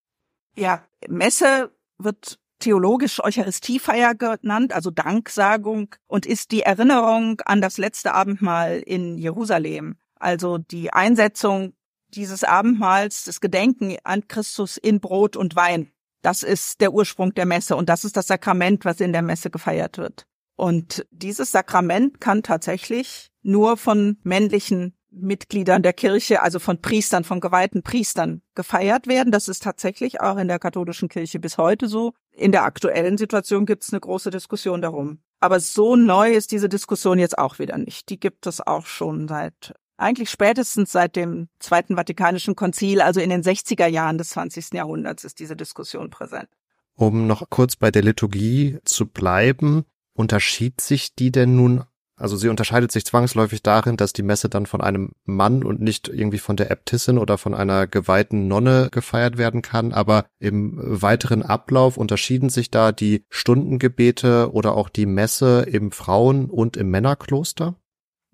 Ja, 0.55 0.83
Messe 1.07 1.71
wird 1.97 2.39
theologisch 2.59 3.23
Eucharistiefeier 3.23 4.15
genannt, 4.15 4.73
also 4.73 4.89
Danksagung 4.89 5.95
und 6.07 6.25
ist 6.25 6.51
die 6.51 6.61
Erinnerung 6.61 7.41
an 7.45 7.61
das 7.61 7.77
letzte 7.77 8.13
Abendmahl 8.13 8.79
in 8.79 9.17
Jerusalem. 9.17 9.97
Also 10.15 10.57
die 10.57 10.91
Einsetzung 10.91 11.73
dieses 12.09 12.43
Abendmahls, 12.43 13.25
das 13.25 13.41
Gedenken 13.41 13.97
an 14.03 14.27
Christus 14.27 14.77
in 14.77 14.99
Brot 14.99 15.35
und 15.35 15.55
Wein. 15.55 15.91
Das 16.21 16.41
ist 16.41 16.81
der 16.81 16.93
Ursprung 16.93 17.33
der 17.33 17.45
Messe 17.45 17.75
und 17.75 17.89
das 17.89 18.03
ist 18.03 18.17
das 18.17 18.27
Sakrament, 18.27 18.85
was 18.85 18.99
in 18.99 19.13
der 19.13 19.21
Messe 19.21 19.49
gefeiert 19.49 19.97
wird. 19.97 20.25
Und 20.55 21.05
dieses 21.11 21.51
Sakrament 21.51 22.19
kann 22.19 22.41
tatsächlich 22.41 23.29
nur 23.43 23.77
von 23.77 24.17
männlichen 24.23 24.96
Mitgliedern 25.19 25.83
der 25.83 25.93
Kirche, 25.93 26.41
also 26.41 26.59
von 26.59 26.81
Priestern, 26.81 27.23
von 27.23 27.39
geweihten 27.39 27.83
Priestern 27.83 28.41
gefeiert 28.55 29.07
werden. 29.07 29.31
Das 29.31 29.47
ist 29.47 29.63
tatsächlich 29.63 30.21
auch 30.21 30.37
in 30.37 30.47
der 30.47 30.59
katholischen 30.59 31.09
Kirche 31.09 31.39
bis 31.39 31.57
heute 31.57 31.87
so. 31.87 32.13
In 32.31 32.51
der 32.51 32.63
aktuellen 32.63 33.17
Situation 33.17 33.65
gibt 33.65 33.83
es 33.83 33.91
eine 33.91 33.99
große 33.99 34.29
Diskussion 34.29 34.81
darum. 34.81 35.19
Aber 35.39 35.59
so 35.59 35.95
neu 35.95 36.31
ist 36.31 36.51
diese 36.51 36.69
Diskussion 36.69 37.19
jetzt 37.19 37.37
auch 37.37 37.59
wieder 37.59 37.77
nicht. 37.77 38.09
Die 38.09 38.19
gibt 38.19 38.47
es 38.47 38.65
auch 38.65 38.85
schon 38.85 39.27
seit 39.27 39.73
eigentlich 39.97 40.29
spätestens 40.29 40.91
seit 40.91 41.15
dem 41.15 41.49
Zweiten 41.59 41.95
Vatikanischen 41.95 42.55
Konzil, 42.55 43.01
also 43.01 43.19
in 43.19 43.31
den 43.31 43.41
60er 43.41 43.87
Jahren 43.87 44.17
des 44.17 44.29
20. 44.29 44.73
Jahrhunderts, 44.73 45.23
ist 45.23 45.39
diese 45.39 45.55
Diskussion 45.55 46.09
präsent. 46.09 46.47
Um 46.93 47.27
noch 47.27 47.49
kurz 47.49 47.75
bei 47.75 47.91
der 47.91 48.03
Liturgie 48.03 48.77
zu 48.85 49.07
bleiben, 49.07 49.85
unterschied 50.13 50.81
sich 50.81 51.15
die 51.15 51.31
denn 51.31 51.55
nun 51.55 51.83
also 52.17 52.35
sie 52.35 52.49
unterscheidet 52.49 52.91
sich 52.91 53.05
zwangsläufig 53.05 53.61
darin, 53.61 53.95
dass 53.95 54.11
die 54.11 54.23
Messe 54.23 54.49
dann 54.49 54.65
von 54.65 54.81
einem 54.81 55.11
Mann 55.23 55.63
und 55.63 55.79
nicht 55.81 56.07
irgendwie 56.07 56.39
von 56.39 56.57
der 56.57 56.71
Äbtissin 56.71 57.19
oder 57.19 57.37
von 57.37 57.53
einer 57.53 57.85
geweihten 57.85 58.47
Nonne 58.47 58.89
gefeiert 58.91 59.37
werden 59.37 59.61
kann. 59.61 59.93
Aber 59.93 60.25
im 60.39 60.73
weiteren 60.77 61.43
Ablauf 61.43 61.95
unterschieden 61.95 62.49
sich 62.49 62.71
da 62.71 62.91
die 62.91 63.23
Stundengebete 63.29 64.51
oder 64.51 64.73
auch 64.73 64.89
die 64.89 65.05
Messe 65.05 65.61
im 65.61 65.91
Frauen- 65.91 66.49
und 66.49 66.75
im 66.75 66.89
Männerkloster? 66.89 67.75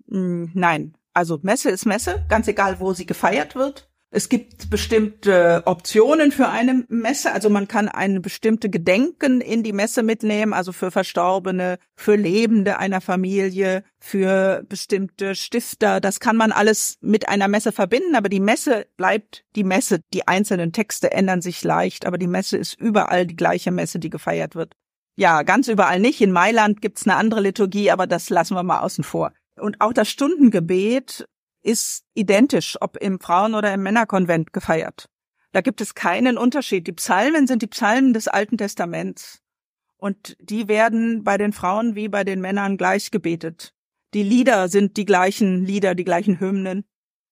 Hm, 0.08 0.50
nein. 0.54 0.96
Also 1.12 1.38
Messe 1.42 1.70
ist 1.70 1.84
Messe, 1.84 2.24
ganz 2.28 2.48
egal, 2.48 2.80
wo 2.80 2.94
sie 2.94 3.06
gefeiert 3.06 3.54
wird. 3.54 3.90
Es 4.16 4.28
gibt 4.28 4.70
bestimmte 4.70 5.64
Optionen 5.66 6.30
für 6.30 6.48
eine 6.48 6.84
Messe. 6.88 7.32
Also 7.32 7.50
man 7.50 7.66
kann 7.66 7.88
eine 7.88 8.20
bestimmte 8.20 8.70
Gedenken 8.70 9.40
in 9.40 9.64
die 9.64 9.72
Messe 9.72 10.04
mitnehmen, 10.04 10.52
also 10.52 10.70
für 10.70 10.92
Verstorbene, 10.92 11.78
für 11.96 12.14
Lebende 12.14 12.78
einer 12.78 13.00
Familie, 13.00 13.82
für 13.98 14.62
bestimmte 14.68 15.34
Stifter. 15.34 16.00
Das 16.00 16.20
kann 16.20 16.36
man 16.36 16.52
alles 16.52 16.96
mit 17.00 17.28
einer 17.28 17.48
Messe 17.48 17.72
verbinden, 17.72 18.14
aber 18.14 18.28
die 18.28 18.38
Messe 18.38 18.86
bleibt 18.96 19.44
die 19.56 19.64
Messe. 19.64 19.98
Die 20.12 20.28
einzelnen 20.28 20.70
Texte 20.70 21.10
ändern 21.10 21.42
sich 21.42 21.64
leicht, 21.64 22.06
aber 22.06 22.16
die 22.16 22.28
Messe 22.28 22.56
ist 22.56 22.80
überall 22.80 23.26
die 23.26 23.34
gleiche 23.34 23.72
Messe, 23.72 23.98
die 23.98 24.10
gefeiert 24.10 24.54
wird. 24.54 24.74
Ja, 25.16 25.42
ganz 25.42 25.66
überall 25.66 25.98
nicht. 25.98 26.20
In 26.20 26.30
Mailand 26.30 26.80
gibt's 26.80 27.04
eine 27.04 27.16
andere 27.16 27.40
Liturgie, 27.40 27.90
aber 27.90 28.06
das 28.06 28.30
lassen 28.30 28.54
wir 28.54 28.62
mal 28.62 28.78
außen 28.78 29.02
vor. 29.02 29.32
Und 29.58 29.80
auch 29.80 29.92
das 29.92 30.08
Stundengebet 30.08 31.26
ist 31.64 32.04
identisch, 32.14 32.76
ob 32.80 32.96
im 32.98 33.18
Frauen- 33.18 33.54
oder 33.54 33.72
im 33.72 33.82
Männerkonvent 33.82 34.52
gefeiert. 34.52 35.08
Da 35.52 35.60
gibt 35.60 35.80
es 35.80 35.94
keinen 35.94 36.36
Unterschied. 36.36 36.86
Die 36.86 36.92
Psalmen 36.92 37.46
sind 37.46 37.62
die 37.62 37.68
Psalmen 37.68 38.12
des 38.12 38.28
Alten 38.28 38.58
Testaments. 38.58 39.40
Und 39.96 40.36
die 40.40 40.68
werden 40.68 41.24
bei 41.24 41.38
den 41.38 41.52
Frauen 41.52 41.94
wie 41.94 42.08
bei 42.08 42.24
den 42.24 42.40
Männern 42.40 42.76
gleich 42.76 43.10
gebetet. 43.10 43.72
Die 44.12 44.22
Lieder 44.22 44.68
sind 44.68 44.96
die 44.96 45.04
gleichen 45.06 45.64
Lieder, 45.64 45.94
die 45.94 46.04
gleichen 46.04 46.40
Hymnen. 46.40 46.84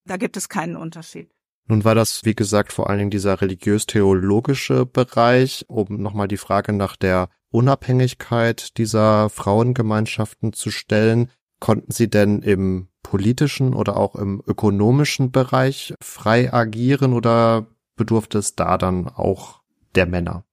Da 0.07 0.17
gibt 0.17 0.37
es 0.37 0.49
keinen 0.49 0.77
Unterschied. 0.77 1.31
Nun 1.67 1.85
war 1.85 1.95
das, 1.95 2.25
wie 2.25 2.35
gesagt, 2.35 2.73
vor 2.73 2.89
allen 2.89 2.99
Dingen 2.99 3.11
dieser 3.11 3.41
religiös-theologische 3.41 4.87
Bereich, 4.87 5.65
um 5.69 6.01
nochmal 6.01 6.29
die 6.29 6.37
Frage 6.37 6.73
nach 6.73 6.97
der 6.97 7.29
Unabhängigkeit 7.51 8.79
dieser 8.79 9.31
Frauengemeinschaften 9.31 10.53
zu 10.53 10.71
stellen. 10.71 11.31
Konnten 11.61 11.93
Sie 11.93 12.09
denn 12.09 12.43
im 12.43 12.89
politischen 13.03 13.75
oder 13.75 13.97
auch 13.97 14.15
im 14.15 14.43
ökonomischen 14.47 15.33
Bereich 15.33 15.95
frei 16.03 16.53
agieren 16.53 17.13
oder 17.13 17.67
bedurfte 17.97 18.39
es 18.39 18.55
da 18.55 18.79
dann 18.79 19.09
auch 19.09 19.61
der 19.95 20.07
Männer? 20.07 20.45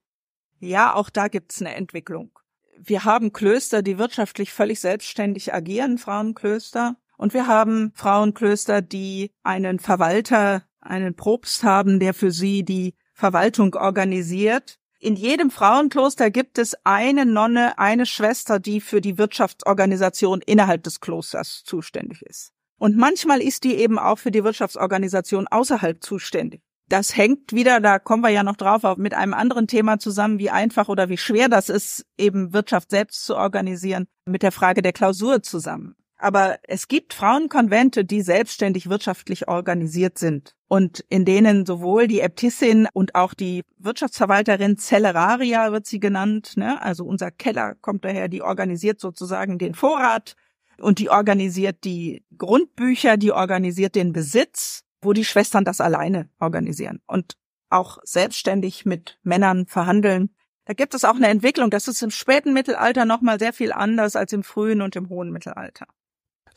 Ja, 0.60 0.94
auch 0.94 1.10
da 1.10 1.28
gibt's 1.28 1.62
eine 1.62 1.76
Entwicklung. 1.76 2.32
Wir 2.78 3.06
haben 3.06 3.34
Klöster, 3.34 3.82
die 3.82 3.98
wirtschaftlich 3.98 4.54
völlig 4.54 4.80
selbstständig 4.80 5.54
agieren, 5.54 5.98
Frauenklöster. 5.98 6.96
Und 7.18 7.34
wir 7.34 7.48
haben 7.48 7.92
Frauenklöster, 7.96 8.82
die 8.82 9.32
einen 9.44 9.80
Verwalter, 9.80 10.64
einen 10.80 11.16
Propst 11.16 11.64
haben, 11.64 12.00
der 12.00 12.14
für 12.14 12.32
sie 12.32 12.64
die 12.64 12.96
Verwaltung 13.14 13.76
organisiert. 13.76 14.79
In 15.02 15.16
jedem 15.16 15.50
Frauenkloster 15.50 16.30
gibt 16.30 16.58
es 16.58 16.76
eine 16.84 17.26
Nonne, 17.26 17.80
eine 17.80 18.06
Schwester, 18.06 18.60
die 18.60 18.82
für 18.82 19.00
die 19.00 19.18
Wirtschaftsorganisation 19.18 20.42
innerhalb 20.46 20.84
des 20.84 21.00
Klosters 21.00 21.64
zuständig 21.64 22.22
ist. 22.22 22.52
Und 22.78 22.98
manchmal 22.98 23.42
ist 23.42 23.64
die 23.64 23.76
eben 23.76 23.98
auch 23.98 24.18
für 24.20 24.32
die 24.32 24.44
Wirtschaftsorganisation 24.44 25.48
außerhalb 25.48 26.04
zuständig. 26.04 26.62
Das 26.90 27.16
hängt 27.16 27.54
wieder, 27.54 27.80
da 27.80 27.98
kommen 27.98 28.24
wir 28.24 28.30
ja 28.30 28.44
noch 28.44 28.58
drauf, 28.58 28.98
mit 28.98 29.14
einem 29.14 29.34
anderen 29.34 29.68
Thema 29.68 30.00
zusammen, 30.00 30.38
wie 30.38 30.50
einfach 30.50 30.90
oder 30.90 31.08
wie 31.08 31.18
schwer 31.18 31.48
das 31.48 31.70
ist, 31.70 32.06
eben 32.18 32.52
Wirtschaft 32.52 32.90
selbst 32.90 33.24
zu 33.26 33.38
organisieren, 33.38 34.08
mit 34.26 34.44
der 34.44 34.52
Frage 34.52 34.82
der 34.82 34.92
Klausur 34.92 35.44
zusammen. 35.44 35.96
Aber 36.22 36.60
es 36.64 36.90
gibt 36.90 37.14
Frauenkonvente, 37.14 38.04
die 38.04 38.22
selbstständig 38.22 38.90
wirtschaftlich 38.90 39.48
organisiert 39.48 40.18
sind 40.18 40.54
und 40.68 41.00
in 41.08 41.24
denen 41.24 41.66
sowohl 41.66 42.10
die 42.10 42.20
Äbtissin 42.20 42.90
und 42.92 43.16
auch 43.16 43.34
die 43.34 43.64
Wirtschaftsverwalterin 43.78 44.78
Celleraria 44.78 45.72
wird 45.72 45.86
sie 45.86 46.02
genannt, 46.02 46.58
ne? 46.58 46.82
also 46.82 47.06
unser 47.06 47.32
Keller 47.32 47.76
kommt 47.76 48.04
daher, 48.04 48.28
die 48.28 48.42
organisiert 48.42 49.00
sozusagen 49.00 49.60
den 49.60 49.76
Vorrat 49.76 50.36
und 50.78 51.00
die 51.00 51.10
organisiert 51.10 51.86
die 51.86 52.26
Grundbücher, 52.38 53.16
die 53.16 53.32
organisiert 53.32 53.96
den 53.96 54.12
Besitz, 54.12 54.84
wo 55.02 55.14
die 55.14 55.26
Schwestern 55.26 55.64
das 55.64 55.80
alleine 55.80 56.30
organisieren 56.38 57.00
und 57.08 57.38
auch 57.70 58.00
selbstständig 58.04 58.86
mit 58.86 59.20
Männern 59.24 59.68
verhandeln. 59.68 60.36
Da 60.66 60.74
gibt 60.74 60.94
es 60.94 61.06
auch 61.06 61.16
eine 61.16 61.30
Entwicklung. 61.30 61.70
Das 61.70 61.88
ist 61.88 62.02
im 62.04 62.12
späten 62.12 62.52
Mittelalter 62.52 63.06
nochmal 63.06 63.40
sehr 63.40 63.54
viel 63.54 63.72
anders 63.72 64.18
als 64.18 64.34
im 64.34 64.44
frühen 64.44 64.82
und 64.82 64.98
im 64.98 65.08
hohen 65.08 65.32
Mittelalter. 65.32 65.88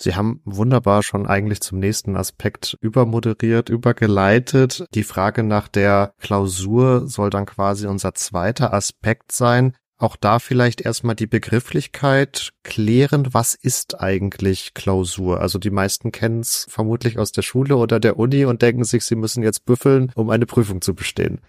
Sie 0.03 0.17
haben 0.17 0.41
wunderbar 0.45 1.05
schon 1.05 1.29
eigentlich 1.29 1.61
zum 1.61 1.79
nächsten 1.79 2.17
Aspekt 2.17 2.77
übermoderiert, 2.81 3.69
übergeleitet. 3.69 4.85
Die 4.95 5.05
Frage 5.05 5.45
nach 5.45 5.69
der 5.69 6.13
Klausur 6.19 7.07
soll 7.07 7.31
dann 7.31 7.47
quasi 7.47 7.87
unser 7.87 8.13
zweiter 8.13 8.75
Aspekt 8.75 9.31
sein. 9.31 9.77
Auch 9.99 10.17
da 10.17 10.41
vielleicht 10.41 10.81
erstmal 10.81 11.15
die 11.15 11.29
Begrifflichkeit 11.29 12.51
klären. 12.65 13.29
Was 13.31 13.55
ist 13.55 14.01
eigentlich 14.01 14.75
Klausur? 14.75 15.41
Also 15.41 15.61
die 15.61 15.71
meisten 15.71 16.11
kennen 16.11 16.41
es 16.41 16.67
vermutlich 16.69 17.21
aus 17.21 17.31
der 17.31 17.43
Schule 17.43 17.77
oder 17.77 18.01
der 18.01 18.19
Uni 18.19 18.45
und 18.45 18.61
denken 18.61 18.83
sich, 18.83 19.05
sie 19.05 19.15
müssen 19.15 19.45
jetzt 19.45 19.65
büffeln, 19.67 20.11
um 20.17 20.31
eine 20.31 20.47
Prüfung 20.47 20.81
zu 20.81 20.97
bestehen. 20.97 21.41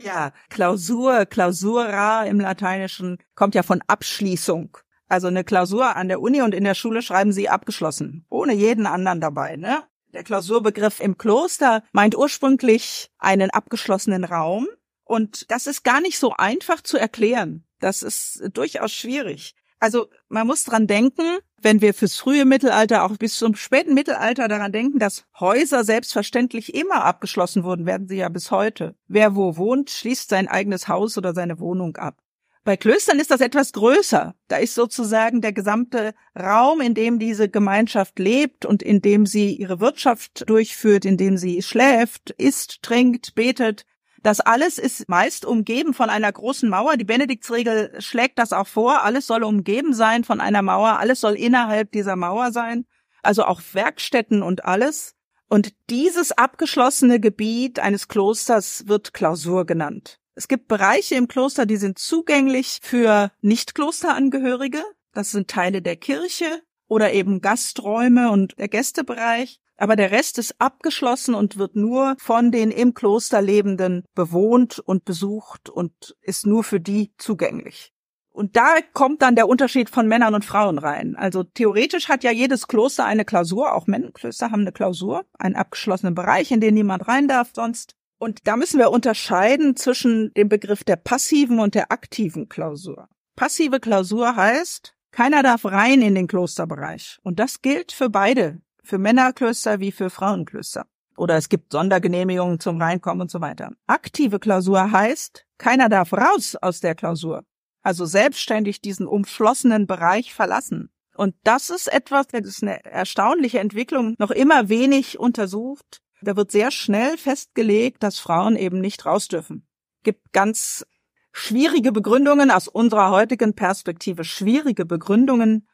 Ja, 0.00 0.32
Klausur, 0.48 1.26
Klausura 1.26 2.24
im 2.24 2.40
Lateinischen 2.40 3.18
kommt 3.34 3.54
ja 3.54 3.62
von 3.62 3.82
Abschließung. 3.86 4.78
Also 5.10 5.26
eine 5.26 5.42
Klausur 5.42 5.96
an 5.96 6.06
der 6.06 6.20
Uni 6.20 6.40
und 6.40 6.54
in 6.54 6.62
der 6.62 6.74
Schule 6.74 7.02
schreiben 7.02 7.32
sie 7.32 7.48
abgeschlossen, 7.48 8.24
ohne 8.28 8.54
jeden 8.54 8.86
anderen 8.86 9.20
dabei, 9.20 9.56
ne? 9.56 9.82
Der 10.12 10.22
Klausurbegriff 10.22 11.00
im 11.00 11.18
Kloster 11.18 11.82
meint 11.90 12.16
ursprünglich 12.16 13.10
einen 13.18 13.50
abgeschlossenen 13.50 14.22
Raum 14.22 14.68
und 15.04 15.50
das 15.50 15.66
ist 15.66 15.82
gar 15.82 16.00
nicht 16.00 16.18
so 16.18 16.32
einfach 16.36 16.80
zu 16.80 16.96
erklären. 16.96 17.64
Das 17.80 18.04
ist 18.04 18.50
durchaus 18.52 18.92
schwierig. 18.92 19.56
Also 19.80 20.08
man 20.28 20.46
muss 20.46 20.62
dran 20.62 20.86
denken, 20.86 21.38
wenn 21.60 21.80
wir 21.80 21.92
fürs 21.92 22.16
frühe 22.16 22.44
Mittelalter 22.44 23.02
auch 23.02 23.16
bis 23.16 23.36
zum 23.36 23.56
späten 23.56 23.94
Mittelalter 23.94 24.46
daran 24.46 24.70
denken, 24.70 25.00
dass 25.00 25.24
Häuser 25.40 25.82
selbstverständlich 25.82 26.72
immer 26.72 27.04
abgeschlossen 27.04 27.64
wurden, 27.64 27.84
werden 27.84 28.06
sie 28.06 28.18
ja 28.18 28.28
bis 28.28 28.52
heute. 28.52 28.94
Wer 29.08 29.34
wo 29.34 29.56
wohnt, 29.56 29.90
schließt 29.90 30.28
sein 30.28 30.46
eigenes 30.46 30.86
Haus 30.86 31.18
oder 31.18 31.34
seine 31.34 31.58
Wohnung 31.58 31.96
ab. 31.96 32.22
Bei 32.70 32.76
Klöstern 32.76 33.18
ist 33.18 33.32
das 33.32 33.40
etwas 33.40 33.72
größer. 33.72 34.36
Da 34.46 34.56
ist 34.58 34.76
sozusagen 34.76 35.40
der 35.40 35.52
gesamte 35.52 36.14
Raum, 36.38 36.80
in 36.80 36.94
dem 36.94 37.18
diese 37.18 37.48
Gemeinschaft 37.48 38.20
lebt 38.20 38.64
und 38.64 38.80
in 38.80 39.02
dem 39.02 39.26
sie 39.26 39.56
ihre 39.56 39.80
Wirtschaft 39.80 40.48
durchführt, 40.48 41.04
in 41.04 41.16
dem 41.16 41.36
sie 41.36 41.62
schläft, 41.62 42.30
isst, 42.30 42.80
trinkt, 42.84 43.34
betet. 43.34 43.86
Das 44.22 44.38
alles 44.38 44.78
ist 44.78 45.08
meist 45.08 45.44
umgeben 45.44 45.94
von 45.94 46.10
einer 46.10 46.30
großen 46.30 46.70
Mauer. 46.70 46.96
Die 46.96 47.04
Benediktsregel 47.04 48.00
schlägt 48.00 48.38
das 48.38 48.52
auch 48.52 48.68
vor. 48.68 49.02
Alles 49.02 49.26
soll 49.26 49.42
umgeben 49.42 49.92
sein 49.92 50.22
von 50.22 50.40
einer 50.40 50.62
Mauer. 50.62 51.00
Alles 51.00 51.20
soll 51.20 51.34
innerhalb 51.34 51.90
dieser 51.90 52.14
Mauer 52.14 52.52
sein. 52.52 52.86
Also 53.24 53.46
auch 53.46 53.60
Werkstätten 53.72 54.44
und 54.44 54.64
alles. 54.64 55.16
Und 55.48 55.74
dieses 55.90 56.30
abgeschlossene 56.30 57.18
Gebiet 57.18 57.80
eines 57.80 58.06
Klosters 58.06 58.84
wird 58.86 59.12
Klausur 59.12 59.66
genannt. 59.66 60.19
Es 60.40 60.48
gibt 60.48 60.68
Bereiche 60.68 61.16
im 61.16 61.28
Kloster, 61.28 61.66
die 61.66 61.76
sind 61.76 61.98
zugänglich 61.98 62.78
für 62.80 63.30
Nicht-Klosterangehörige. 63.42 64.82
Das 65.12 65.32
sind 65.32 65.48
Teile 65.48 65.82
der 65.82 65.96
Kirche 65.96 66.62
oder 66.88 67.12
eben 67.12 67.42
Gasträume 67.42 68.30
und 68.30 68.58
der 68.58 68.68
Gästebereich. 68.68 69.60
Aber 69.76 69.96
der 69.96 70.12
Rest 70.12 70.38
ist 70.38 70.58
abgeschlossen 70.58 71.34
und 71.34 71.58
wird 71.58 71.76
nur 71.76 72.16
von 72.18 72.52
den 72.52 72.70
im 72.70 72.94
Kloster 72.94 73.42
Lebenden 73.42 74.02
bewohnt 74.14 74.78
und 74.78 75.04
besucht 75.04 75.68
und 75.68 76.16
ist 76.22 76.46
nur 76.46 76.64
für 76.64 76.80
die 76.80 77.12
zugänglich. 77.18 77.92
Und 78.30 78.56
da 78.56 78.76
kommt 78.94 79.20
dann 79.20 79.36
der 79.36 79.46
Unterschied 79.46 79.90
von 79.90 80.08
Männern 80.08 80.34
und 80.34 80.46
Frauen 80.46 80.78
rein. 80.78 81.16
Also 81.16 81.42
theoretisch 81.42 82.08
hat 82.08 82.24
ja 82.24 82.30
jedes 82.30 82.66
Kloster 82.66 83.04
eine 83.04 83.26
Klausur, 83.26 83.74
auch 83.74 83.86
Männerklöster 83.86 84.50
haben 84.50 84.62
eine 84.62 84.72
Klausur, 84.72 85.26
einen 85.38 85.56
abgeschlossenen 85.56 86.14
Bereich, 86.14 86.50
in 86.50 86.62
den 86.62 86.72
niemand 86.72 87.06
rein 87.08 87.28
darf 87.28 87.50
sonst. 87.54 87.94
Und 88.20 88.46
da 88.46 88.56
müssen 88.56 88.78
wir 88.78 88.90
unterscheiden 88.90 89.76
zwischen 89.76 90.32
dem 90.34 90.50
Begriff 90.50 90.84
der 90.84 90.96
passiven 90.96 91.58
und 91.58 91.74
der 91.74 91.90
aktiven 91.90 92.50
Klausur. 92.50 93.08
Passive 93.34 93.80
Klausur 93.80 94.36
heißt, 94.36 94.94
keiner 95.10 95.42
darf 95.42 95.64
rein 95.64 96.02
in 96.02 96.14
den 96.14 96.26
Klosterbereich. 96.26 97.18
Und 97.22 97.38
das 97.38 97.62
gilt 97.62 97.92
für 97.92 98.10
beide, 98.10 98.60
für 98.84 98.98
Männerklöster 98.98 99.80
wie 99.80 99.90
für 99.90 100.10
Frauenklöster. 100.10 100.84
Oder 101.16 101.36
es 101.36 101.48
gibt 101.48 101.72
Sondergenehmigungen 101.72 102.60
zum 102.60 102.80
Reinkommen 102.80 103.22
und 103.22 103.30
so 103.30 103.40
weiter. 103.40 103.72
Aktive 103.86 104.38
Klausur 104.38 104.92
heißt, 104.92 105.46
keiner 105.56 105.88
darf 105.88 106.12
raus 106.12 106.56
aus 106.60 106.80
der 106.80 106.94
Klausur. 106.94 107.44
also 107.82 108.04
selbstständig 108.04 108.80
diesen 108.80 109.06
umschlossenen 109.06 109.86
Bereich 109.86 110.34
verlassen. 110.34 110.90
Und 111.16 111.34
das 111.44 111.70
ist 111.70 111.92
etwas, 111.92 112.28
das 112.28 112.46
ist 112.46 112.62
eine 112.62 112.84
erstaunliche 112.84 113.58
Entwicklung, 113.58 114.14
noch 114.18 114.30
immer 114.30 114.68
wenig 114.68 115.18
untersucht. 115.18 116.00
Da 116.22 116.36
wird 116.36 116.50
sehr 116.50 116.70
schnell 116.70 117.16
festgelegt, 117.16 118.02
dass 118.02 118.18
Frauen 118.18 118.56
eben 118.56 118.80
nicht 118.80 119.06
raus 119.06 119.28
dürfen. 119.28 119.66
Gibt 120.02 120.32
ganz 120.32 120.86
schwierige 121.32 121.92
Begründungen 121.92 122.50
aus 122.50 122.68
unserer 122.68 123.10
heutigen 123.10 123.54
Perspektive, 123.54 124.24
schwierige 124.24 124.84
Begründungen. 124.84 125.66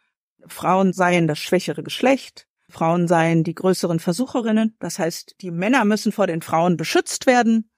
Frauen 0.46 0.92
seien 0.92 1.26
das 1.26 1.38
schwächere 1.38 1.82
Geschlecht. 1.82 2.46
Frauen 2.68 3.08
seien 3.08 3.44
die 3.44 3.54
größeren 3.54 4.00
Versucherinnen. 4.00 4.76
Das 4.78 4.98
heißt, 4.98 5.36
die 5.40 5.50
Männer 5.50 5.84
müssen 5.84 6.12
vor 6.12 6.26
den 6.26 6.42
Frauen 6.42 6.76
beschützt 6.76 7.26
werden 7.26 7.70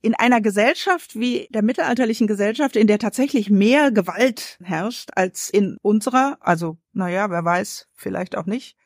in 0.00 0.14
einer 0.14 0.40
Gesellschaft 0.40 1.18
wie 1.18 1.48
der 1.50 1.62
mittelalterlichen 1.62 2.26
Gesellschaft, 2.26 2.76
in 2.76 2.86
der 2.86 2.98
tatsächlich 2.98 3.50
mehr 3.50 3.90
Gewalt 3.90 4.58
herrscht 4.62 5.10
als 5.16 5.50
in 5.50 5.76
unserer, 5.82 6.38
also 6.40 6.78
naja, 6.92 7.30
wer 7.30 7.44
weiß, 7.44 7.88
vielleicht 7.94 8.36
auch 8.36 8.46
nicht, 8.46 8.76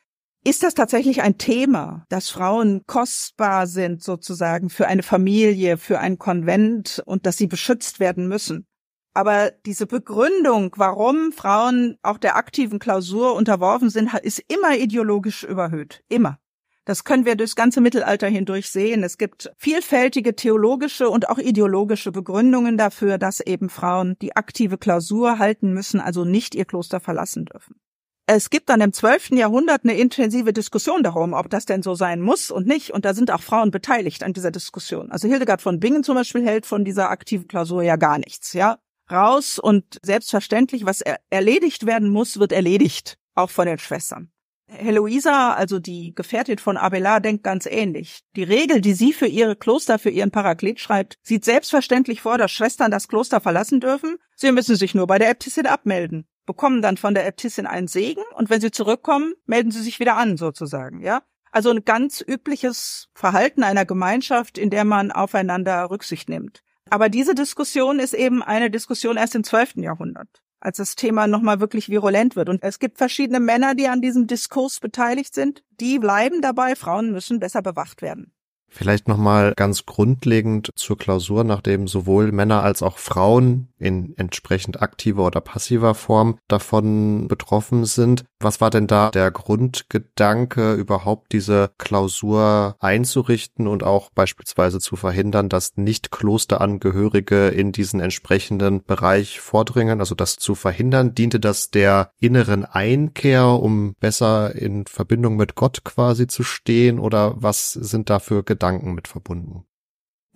ist 0.43 0.63
das 0.63 0.73
tatsächlich 0.73 1.21
ein 1.21 1.37
Thema, 1.37 2.05
dass 2.09 2.29
Frauen 2.29 2.83
kostbar 2.85 3.67
sind 3.67 4.03
sozusagen 4.03 4.69
für 4.69 4.87
eine 4.87 5.03
Familie, 5.03 5.77
für 5.77 5.99
ein 5.99 6.17
Konvent 6.17 7.01
und 7.05 7.25
dass 7.25 7.37
sie 7.37 7.47
beschützt 7.47 7.99
werden 7.99 8.27
müssen. 8.27 8.67
Aber 9.13 9.51
diese 9.65 9.85
Begründung, 9.85 10.73
warum 10.75 11.31
Frauen 11.31 11.97
auch 12.01 12.17
der 12.17 12.35
aktiven 12.35 12.79
Klausur 12.79 13.35
unterworfen 13.35 13.89
sind, 13.89 14.13
ist 14.15 14.41
immer 14.51 14.75
ideologisch 14.75 15.43
überhöht. 15.43 16.03
Immer. 16.09 16.39
Das 16.85 17.05
können 17.05 17.23
wir 17.23 17.35
durchs 17.35 17.55
ganze 17.55 17.79
Mittelalter 17.79 18.27
hindurch 18.27 18.69
sehen. 18.69 19.03
Es 19.03 19.17
gibt 19.17 19.51
vielfältige 19.57 20.35
theologische 20.35 21.09
und 21.09 21.29
auch 21.29 21.37
ideologische 21.37 22.11
Begründungen 22.11 22.77
dafür, 22.77 23.17
dass 23.17 23.39
eben 23.39 23.69
Frauen 23.69 24.17
die 24.21 24.35
aktive 24.35 24.77
Klausur 24.77 25.39
halten 25.39 25.73
müssen, 25.73 26.01
also 26.01 26.25
nicht 26.25 26.55
ihr 26.55 26.65
Kloster 26.65 26.99
verlassen 26.99 27.45
dürfen. 27.45 27.75
Es 28.25 28.49
gibt 28.49 28.69
dann 28.69 28.79
im 28.79 28.93
12. 28.93 29.31
Jahrhundert 29.31 29.83
eine 29.83 29.97
intensive 29.97 30.53
Diskussion 30.53 31.03
darum, 31.03 31.33
ob 31.33 31.49
das 31.49 31.65
denn 31.65 31.83
so 31.83 31.93
sein 31.93 32.21
muss 32.21 32.51
und 32.51 32.65
nicht. 32.65 32.91
Und 32.91 33.03
da 33.03 33.13
sind 33.13 33.31
auch 33.31 33.41
Frauen 33.41 33.69
beteiligt 33.69 34.23
an 34.23 34.31
dieser 34.31 34.51
Diskussion. 34.51 35.11
Also 35.11 35.27
Hildegard 35.27 35.61
von 35.61 35.81
Bingen 35.81 36.05
zum 36.05 36.15
Beispiel 36.15 36.45
hält 36.45 36.65
von 36.65 36.85
dieser 36.85 37.09
aktiven 37.09 37.49
Klausur 37.49 37.83
ja 37.83 37.97
gar 37.97 38.17
nichts, 38.17 38.53
ja. 38.53 38.79
Raus 39.11 39.59
und 39.59 39.99
selbstverständlich, 40.01 40.85
was 40.85 41.01
er 41.01 41.19
erledigt 41.29 41.85
werden 41.85 42.09
muss, 42.09 42.39
wird 42.39 42.53
erledigt. 42.53 43.17
Auch 43.35 43.49
von 43.49 43.65
den 43.65 43.77
Schwestern. 43.77 44.31
Heloisa, 44.67 45.53
also 45.53 45.79
die 45.79 46.15
Gefährtin 46.15 46.57
von 46.57 46.77
Abelard, 46.77 47.25
denkt 47.25 47.43
ganz 47.43 47.65
ähnlich. 47.65 48.21
Die 48.35 48.43
Regel, 48.43 48.79
die 48.79 48.93
sie 48.93 49.11
für 49.11 49.27
ihre 49.27 49.57
Kloster, 49.57 49.99
für 49.99 50.09
ihren 50.09 50.31
Paraklet 50.31 50.79
schreibt, 50.79 51.17
sieht 51.21 51.43
selbstverständlich 51.43 52.21
vor, 52.21 52.37
dass 52.37 52.51
Schwestern 52.51 52.89
das 52.89 53.09
Kloster 53.09 53.41
verlassen 53.41 53.81
dürfen. 53.81 54.15
Sie 54.35 54.51
müssen 54.51 54.77
sich 54.77 54.95
nur 54.95 55.07
bei 55.07 55.19
der 55.19 55.29
Äbtissin 55.29 55.67
abmelden, 55.67 56.25
bekommen 56.45 56.81
dann 56.81 56.97
von 56.97 57.13
der 57.13 57.25
Äbtissin 57.27 57.65
einen 57.67 57.87
Segen 57.87 58.23
und 58.35 58.49
wenn 58.49 58.61
sie 58.61 58.71
zurückkommen, 58.71 59.33
melden 59.45 59.71
sie 59.71 59.81
sich 59.81 59.99
wieder 59.99 60.17
an, 60.17 60.37
sozusagen, 60.37 61.01
ja. 61.01 61.23
Also 61.51 61.69
ein 61.69 61.85
ganz 61.85 62.23
übliches 62.27 63.09
Verhalten 63.13 63.63
einer 63.63 63.85
Gemeinschaft, 63.85 64.57
in 64.57 64.71
der 64.71 64.85
man 64.85 65.11
aufeinander 65.11 65.89
Rücksicht 65.89 66.27
nimmt. 66.27 66.63
Aber 66.89 67.09
diese 67.09 67.35
Diskussion 67.35 67.99
ist 67.99 68.13
eben 68.13 68.41
eine 68.41 68.71
Diskussion 68.71 69.17
erst 69.17 69.35
im 69.35 69.43
12. 69.43 69.75
Jahrhundert 69.77 70.43
als 70.63 70.77
das 70.77 70.95
Thema 70.95 71.27
nochmal 71.27 71.59
wirklich 71.59 71.89
virulent 71.89 72.35
wird. 72.35 72.47
Und 72.47 72.63
es 72.63 72.79
gibt 72.79 72.97
verschiedene 72.97 73.41
Männer, 73.41 73.75
die 73.75 73.89
an 73.89 74.01
diesem 74.01 74.27
Diskurs 74.27 74.79
beteiligt 74.79 75.33
sind. 75.33 75.63
Die 75.81 75.99
bleiben 75.99 76.41
dabei, 76.41 76.75
Frauen 76.75 77.11
müssen 77.11 77.39
besser 77.39 77.61
bewacht 77.61 78.01
werden. 78.01 78.32
Vielleicht 78.75 79.07
nochmal 79.07 79.53
ganz 79.55 79.85
grundlegend 79.85 80.71
zur 80.75 80.97
Klausur, 80.97 81.43
nachdem 81.43 81.87
sowohl 81.87 82.31
Männer 82.31 82.63
als 82.63 82.81
auch 82.81 82.97
Frauen 82.97 83.67
in 83.77 84.17
entsprechend 84.17 84.81
aktiver 84.81 85.27
oder 85.27 85.41
passiver 85.41 85.93
Form 85.93 86.39
davon 86.47 87.27
betroffen 87.27 87.85
sind. 87.85 88.25
Was 88.43 88.59
war 88.59 88.69
denn 88.69 88.87
da 88.87 89.09
der 89.09 89.31
Grundgedanke, 89.31 90.73
überhaupt 90.73 91.31
diese 91.31 91.71
Klausur 91.77 92.75
einzurichten 92.79 93.67
und 93.67 93.83
auch 93.83 94.09
beispielsweise 94.09 94.79
zu 94.79 94.97
verhindern, 94.97 95.47
dass 95.47 95.77
nicht 95.77 96.11
Klosterangehörige 96.11 97.47
in 97.47 97.71
diesen 97.71 98.01
entsprechenden 98.01 98.83
Bereich 98.83 99.39
vordringen? 99.39 100.01
Also 100.01 100.13
das 100.13 100.35
zu 100.35 100.55
verhindern, 100.55 101.15
diente 101.15 101.39
das 101.39 101.71
der 101.71 102.11
inneren 102.19 102.65
Einkehr, 102.65 103.45
um 103.47 103.95
besser 103.99 104.55
in 104.55 104.85
Verbindung 104.87 105.37
mit 105.37 105.55
Gott 105.55 105.85
quasi 105.85 106.27
zu 106.27 106.43
stehen? 106.43 106.99
Oder 106.99 107.35
was 107.37 107.71
sind 107.71 108.09
da 108.09 108.19
für 108.19 108.43
Gedanken? 108.43 108.93
Mit 108.93 109.07
verbunden. 109.07 109.65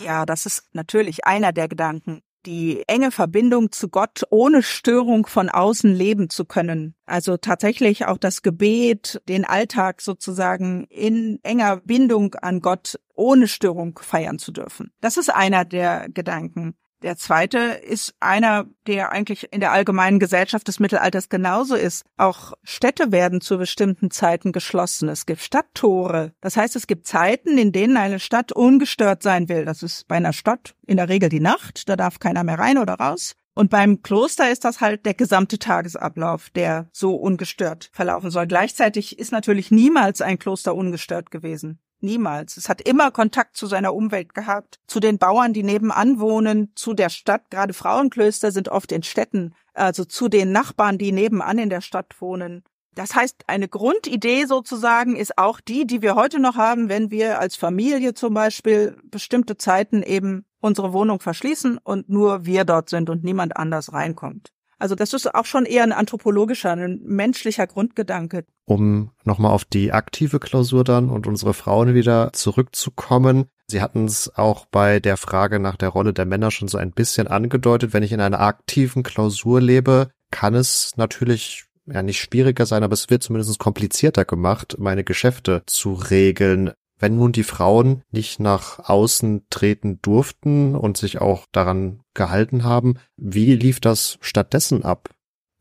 Ja, 0.02 0.26
das 0.26 0.46
ist 0.46 0.64
natürlich 0.74 1.26
einer 1.26 1.52
der 1.52 1.68
Gedanken. 1.68 2.22
Die 2.46 2.84
enge 2.88 3.12
Verbindung 3.12 3.72
zu 3.72 3.90
Gott 3.90 4.24
ohne 4.30 4.64
Störung 4.64 5.26
von 5.26 5.50
außen 5.50 5.94
leben 5.94 6.30
zu 6.30 6.46
können. 6.46 6.96
Also 7.06 7.38
tatsächlich 7.38 8.06
auch 8.06 8.18
das 8.18 8.42
Gebet, 8.42 9.22
den 9.28 9.44
Alltag 9.44 10.02
sozusagen 10.02 10.86
in 10.86 11.40
enger 11.44 11.78
Bindung 11.78 12.36
an 12.36 12.62
Gott 12.62 13.00
ohne 13.16 13.48
Störung 13.48 14.00
feiern 14.02 14.40
zu 14.40 14.52
dürfen. 14.52 14.92
Das 15.02 15.18
ist 15.18 15.34
einer 15.34 15.66
der 15.66 16.08
Gedanken. 16.10 16.76
Der 17.04 17.16
zweite 17.16 17.58
ist 17.58 18.16
einer, 18.20 18.66
der 18.88 19.12
eigentlich 19.12 19.54
in 19.54 19.60
der 19.60 19.72
allgemeinen 19.72 20.20
Gesellschaft 20.20 20.68
des 20.68 20.80
Mittelalters 20.80 21.30
genauso 21.30 21.76
ist. 21.76 22.06
Auch 22.18 22.54
Städte 22.64 23.12
werden 23.12 23.40
zu 23.40 23.60
bestimmten 23.60 24.10
Zeiten 24.10 24.52
geschlossen. 24.52 25.08
Es 25.08 25.28
gibt 25.28 25.42
Stadttore. 25.42 26.34
Das 26.42 26.58
heißt, 26.58 26.76
es 26.76 26.88
gibt 26.88 27.06
Zeiten, 27.06 27.58
in 27.60 27.72
denen 27.72 27.98
eine 27.98 28.20
Stadt 28.20 28.52
ungestört 28.52 29.22
sein 29.22 29.48
will. 29.48 29.64
Das 29.64 29.84
ist 29.84 30.08
bei 30.08 30.16
einer 30.16 30.34
Stadt 30.34 30.76
in 30.88 30.98
der 30.98 31.10
Regel 31.10 31.30
die 31.30 31.40
Nacht. 31.40 31.88
Da 31.88 31.96
darf 31.96 32.20
keiner 32.20 32.44
mehr 32.44 32.58
rein 32.58 32.80
oder 32.80 32.96
raus. 32.96 33.36
Und 33.54 33.72
beim 33.72 34.04
Kloster 34.04 34.52
ist 34.52 34.66
das 34.66 34.82
halt 34.82 35.06
der 35.08 35.16
gesamte 35.16 35.58
Tagesablauf, 35.58 36.52
der 36.52 36.90
so 36.92 37.16
ungestört 37.16 37.90
verlaufen 37.92 38.30
soll. 38.30 38.46
Gleichzeitig 38.46 39.18
ist 39.18 39.32
natürlich 39.32 39.72
niemals 39.72 40.22
ein 40.22 40.38
Kloster 40.38 40.76
ungestört 40.76 41.32
gewesen. 41.32 41.80
Niemals. 42.00 42.58
Es 42.58 42.70
hat 42.70 42.82
immer 42.82 43.12
Kontakt 43.12 43.58
zu 43.58 43.66
seiner 43.66 43.94
Umwelt 43.94 44.34
gehabt, 44.34 44.80
zu 44.88 45.00
den 45.00 45.18
Bauern, 45.18 45.54
die 45.54 45.64
nebenan 45.64 46.20
wohnen, 46.20 46.72
zu 46.76 46.94
der 46.94 47.10
Stadt. 47.10 47.50
Gerade 47.50 47.74
Frauenklöster 47.74 48.52
sind 48.52 48.70
oft 48.70 48.92
in 48.92 49.04
Städten, 49.04 49.56
also 49.74 50.06
zu 50.06 50.28
den 50.28 50.52
Nachbarn, 50.52 50.98
die 50.98 51.12
nebenan 51.12 51.58
in 51.58 51.70
der 51.70 51.82
Stadt 51.82 52.16
wohnen. 52.20 52.64
Das 52.94 53.14
heißt, 53.14 53.44
eine 53.46 53.68
Grundidee 53.68 54.46
sozusagen 54.46 55.16
ist 55.16 55.38
auch 55.38 55.60
die, 55.60 55.86
die 55.86 56.02
wir 56.02 56.16
heute 56.16 56.40
noch 56.40 56.56
haben, 56.56 56.90
wenn 56.90 57.12
wir 57.12 57.40
als 57.40 57.56
Familie 57.56 58.16
zum 58.16 58.34
Beispiel 58.34 58.98
bestimmte 59.04 59.56
Zeiten 59.58 60.02
eben 60.02 60.46
unsere 60.60 60.94
Wohnung 60.94 61.20
verschließen 61.20 61.78
und 61.78 62.10
nur 62.10 62.46
wir 62.46 62.66
dort 62.66 62.90
sind 62.90 63.12
und 63.12 63.24
niemand 63.24 63.56
anders 63.56 63.94
reinkommt. 63.94 64.52
Also 64.80 64.96
das 64.96 65.14
ist 65.14 65.34
auch 65.34 65.46
schon 65.46 65.66
eher 65.66 65.84
ein 65.84 65.92
anthropologischer, 65.92 66.72
ein 66.72 67.02
menschlicher 67.04 67.66
Grundgedanke. 67.68 68.46
Um 68.66 69.12
nochmal 69.24 69.52
auf 69.52 69.66
die 69.66 69.92
aktive 69.92 70.40
Klausur 70.40 70.84
dann 70.84 71.10
und 71.10 71.26
unsere 71.26 71.54
Frauen 71.54 71.94
wieder 71.94 72.32
zurückzukommen. 72.34 73.46
Sie 73.68 73.82
hatten 73.82 74.06
es 74.06 74.36
auch 74.36 74.66
bei 74.66 75.00
der 75.00 75.18
Frage 75.18 75.60
nach 75.60 75.76
der 75.76 75.90
Rolle 75.90 76.14
der 76.14 76.26
Männer 76.26 76.52
schon 76.52 76.68
so 76.68 76.78
ein 76.78 76.92
bisschen 76.92 77.28
angedeutet. 77.28 77.94
Wenn 77.94 78.04
ich 78.04 78.12
in 78.12 78.22
einer 78.22 78.40
aktiven 78.40 79.04
Klausur 79.04 79.62
lebe, 79.62 80.10
kann 80.32 80.54
es 80.54 80.94
natürlich 80.96 81.66
ja 81.86 82.04
nicht 82.04 82.20
schwieriger 82.20 82.66
sein, 82.66 82.84
aber 82.84 82.94
es 82.94 83.10
wird 83.10 83.24
zumindest 83.24 83.60
komplizierter 83.60 84.26
gemacht, 84.26 84.76
meine 84.78 85.04
Geschäfte 85.04 85.64
zu 85.66 85.94
regeln. 85.94 86.72
Wenn 87.00 87.16
nun 87.16 87.32
die 87.32 87.44
Frauen 87.44 88.04
nicht 88.12 88.40
nach 88.40 88.90
außen 88.90 89.46
treten 89.50 90.02
durften 90.02 90.76
und 90.76 90.98
sich 90.98 91.22
auch 91.22 91.46
daran 91.52 92.02
gehalten 92.14 92.64
haben, 92.64 92.96
wie 93.16 93.54
lief 93.56 93.80
das 93.80 94.18
stattdessen 94.22 94.84
ab? 94.84 95.10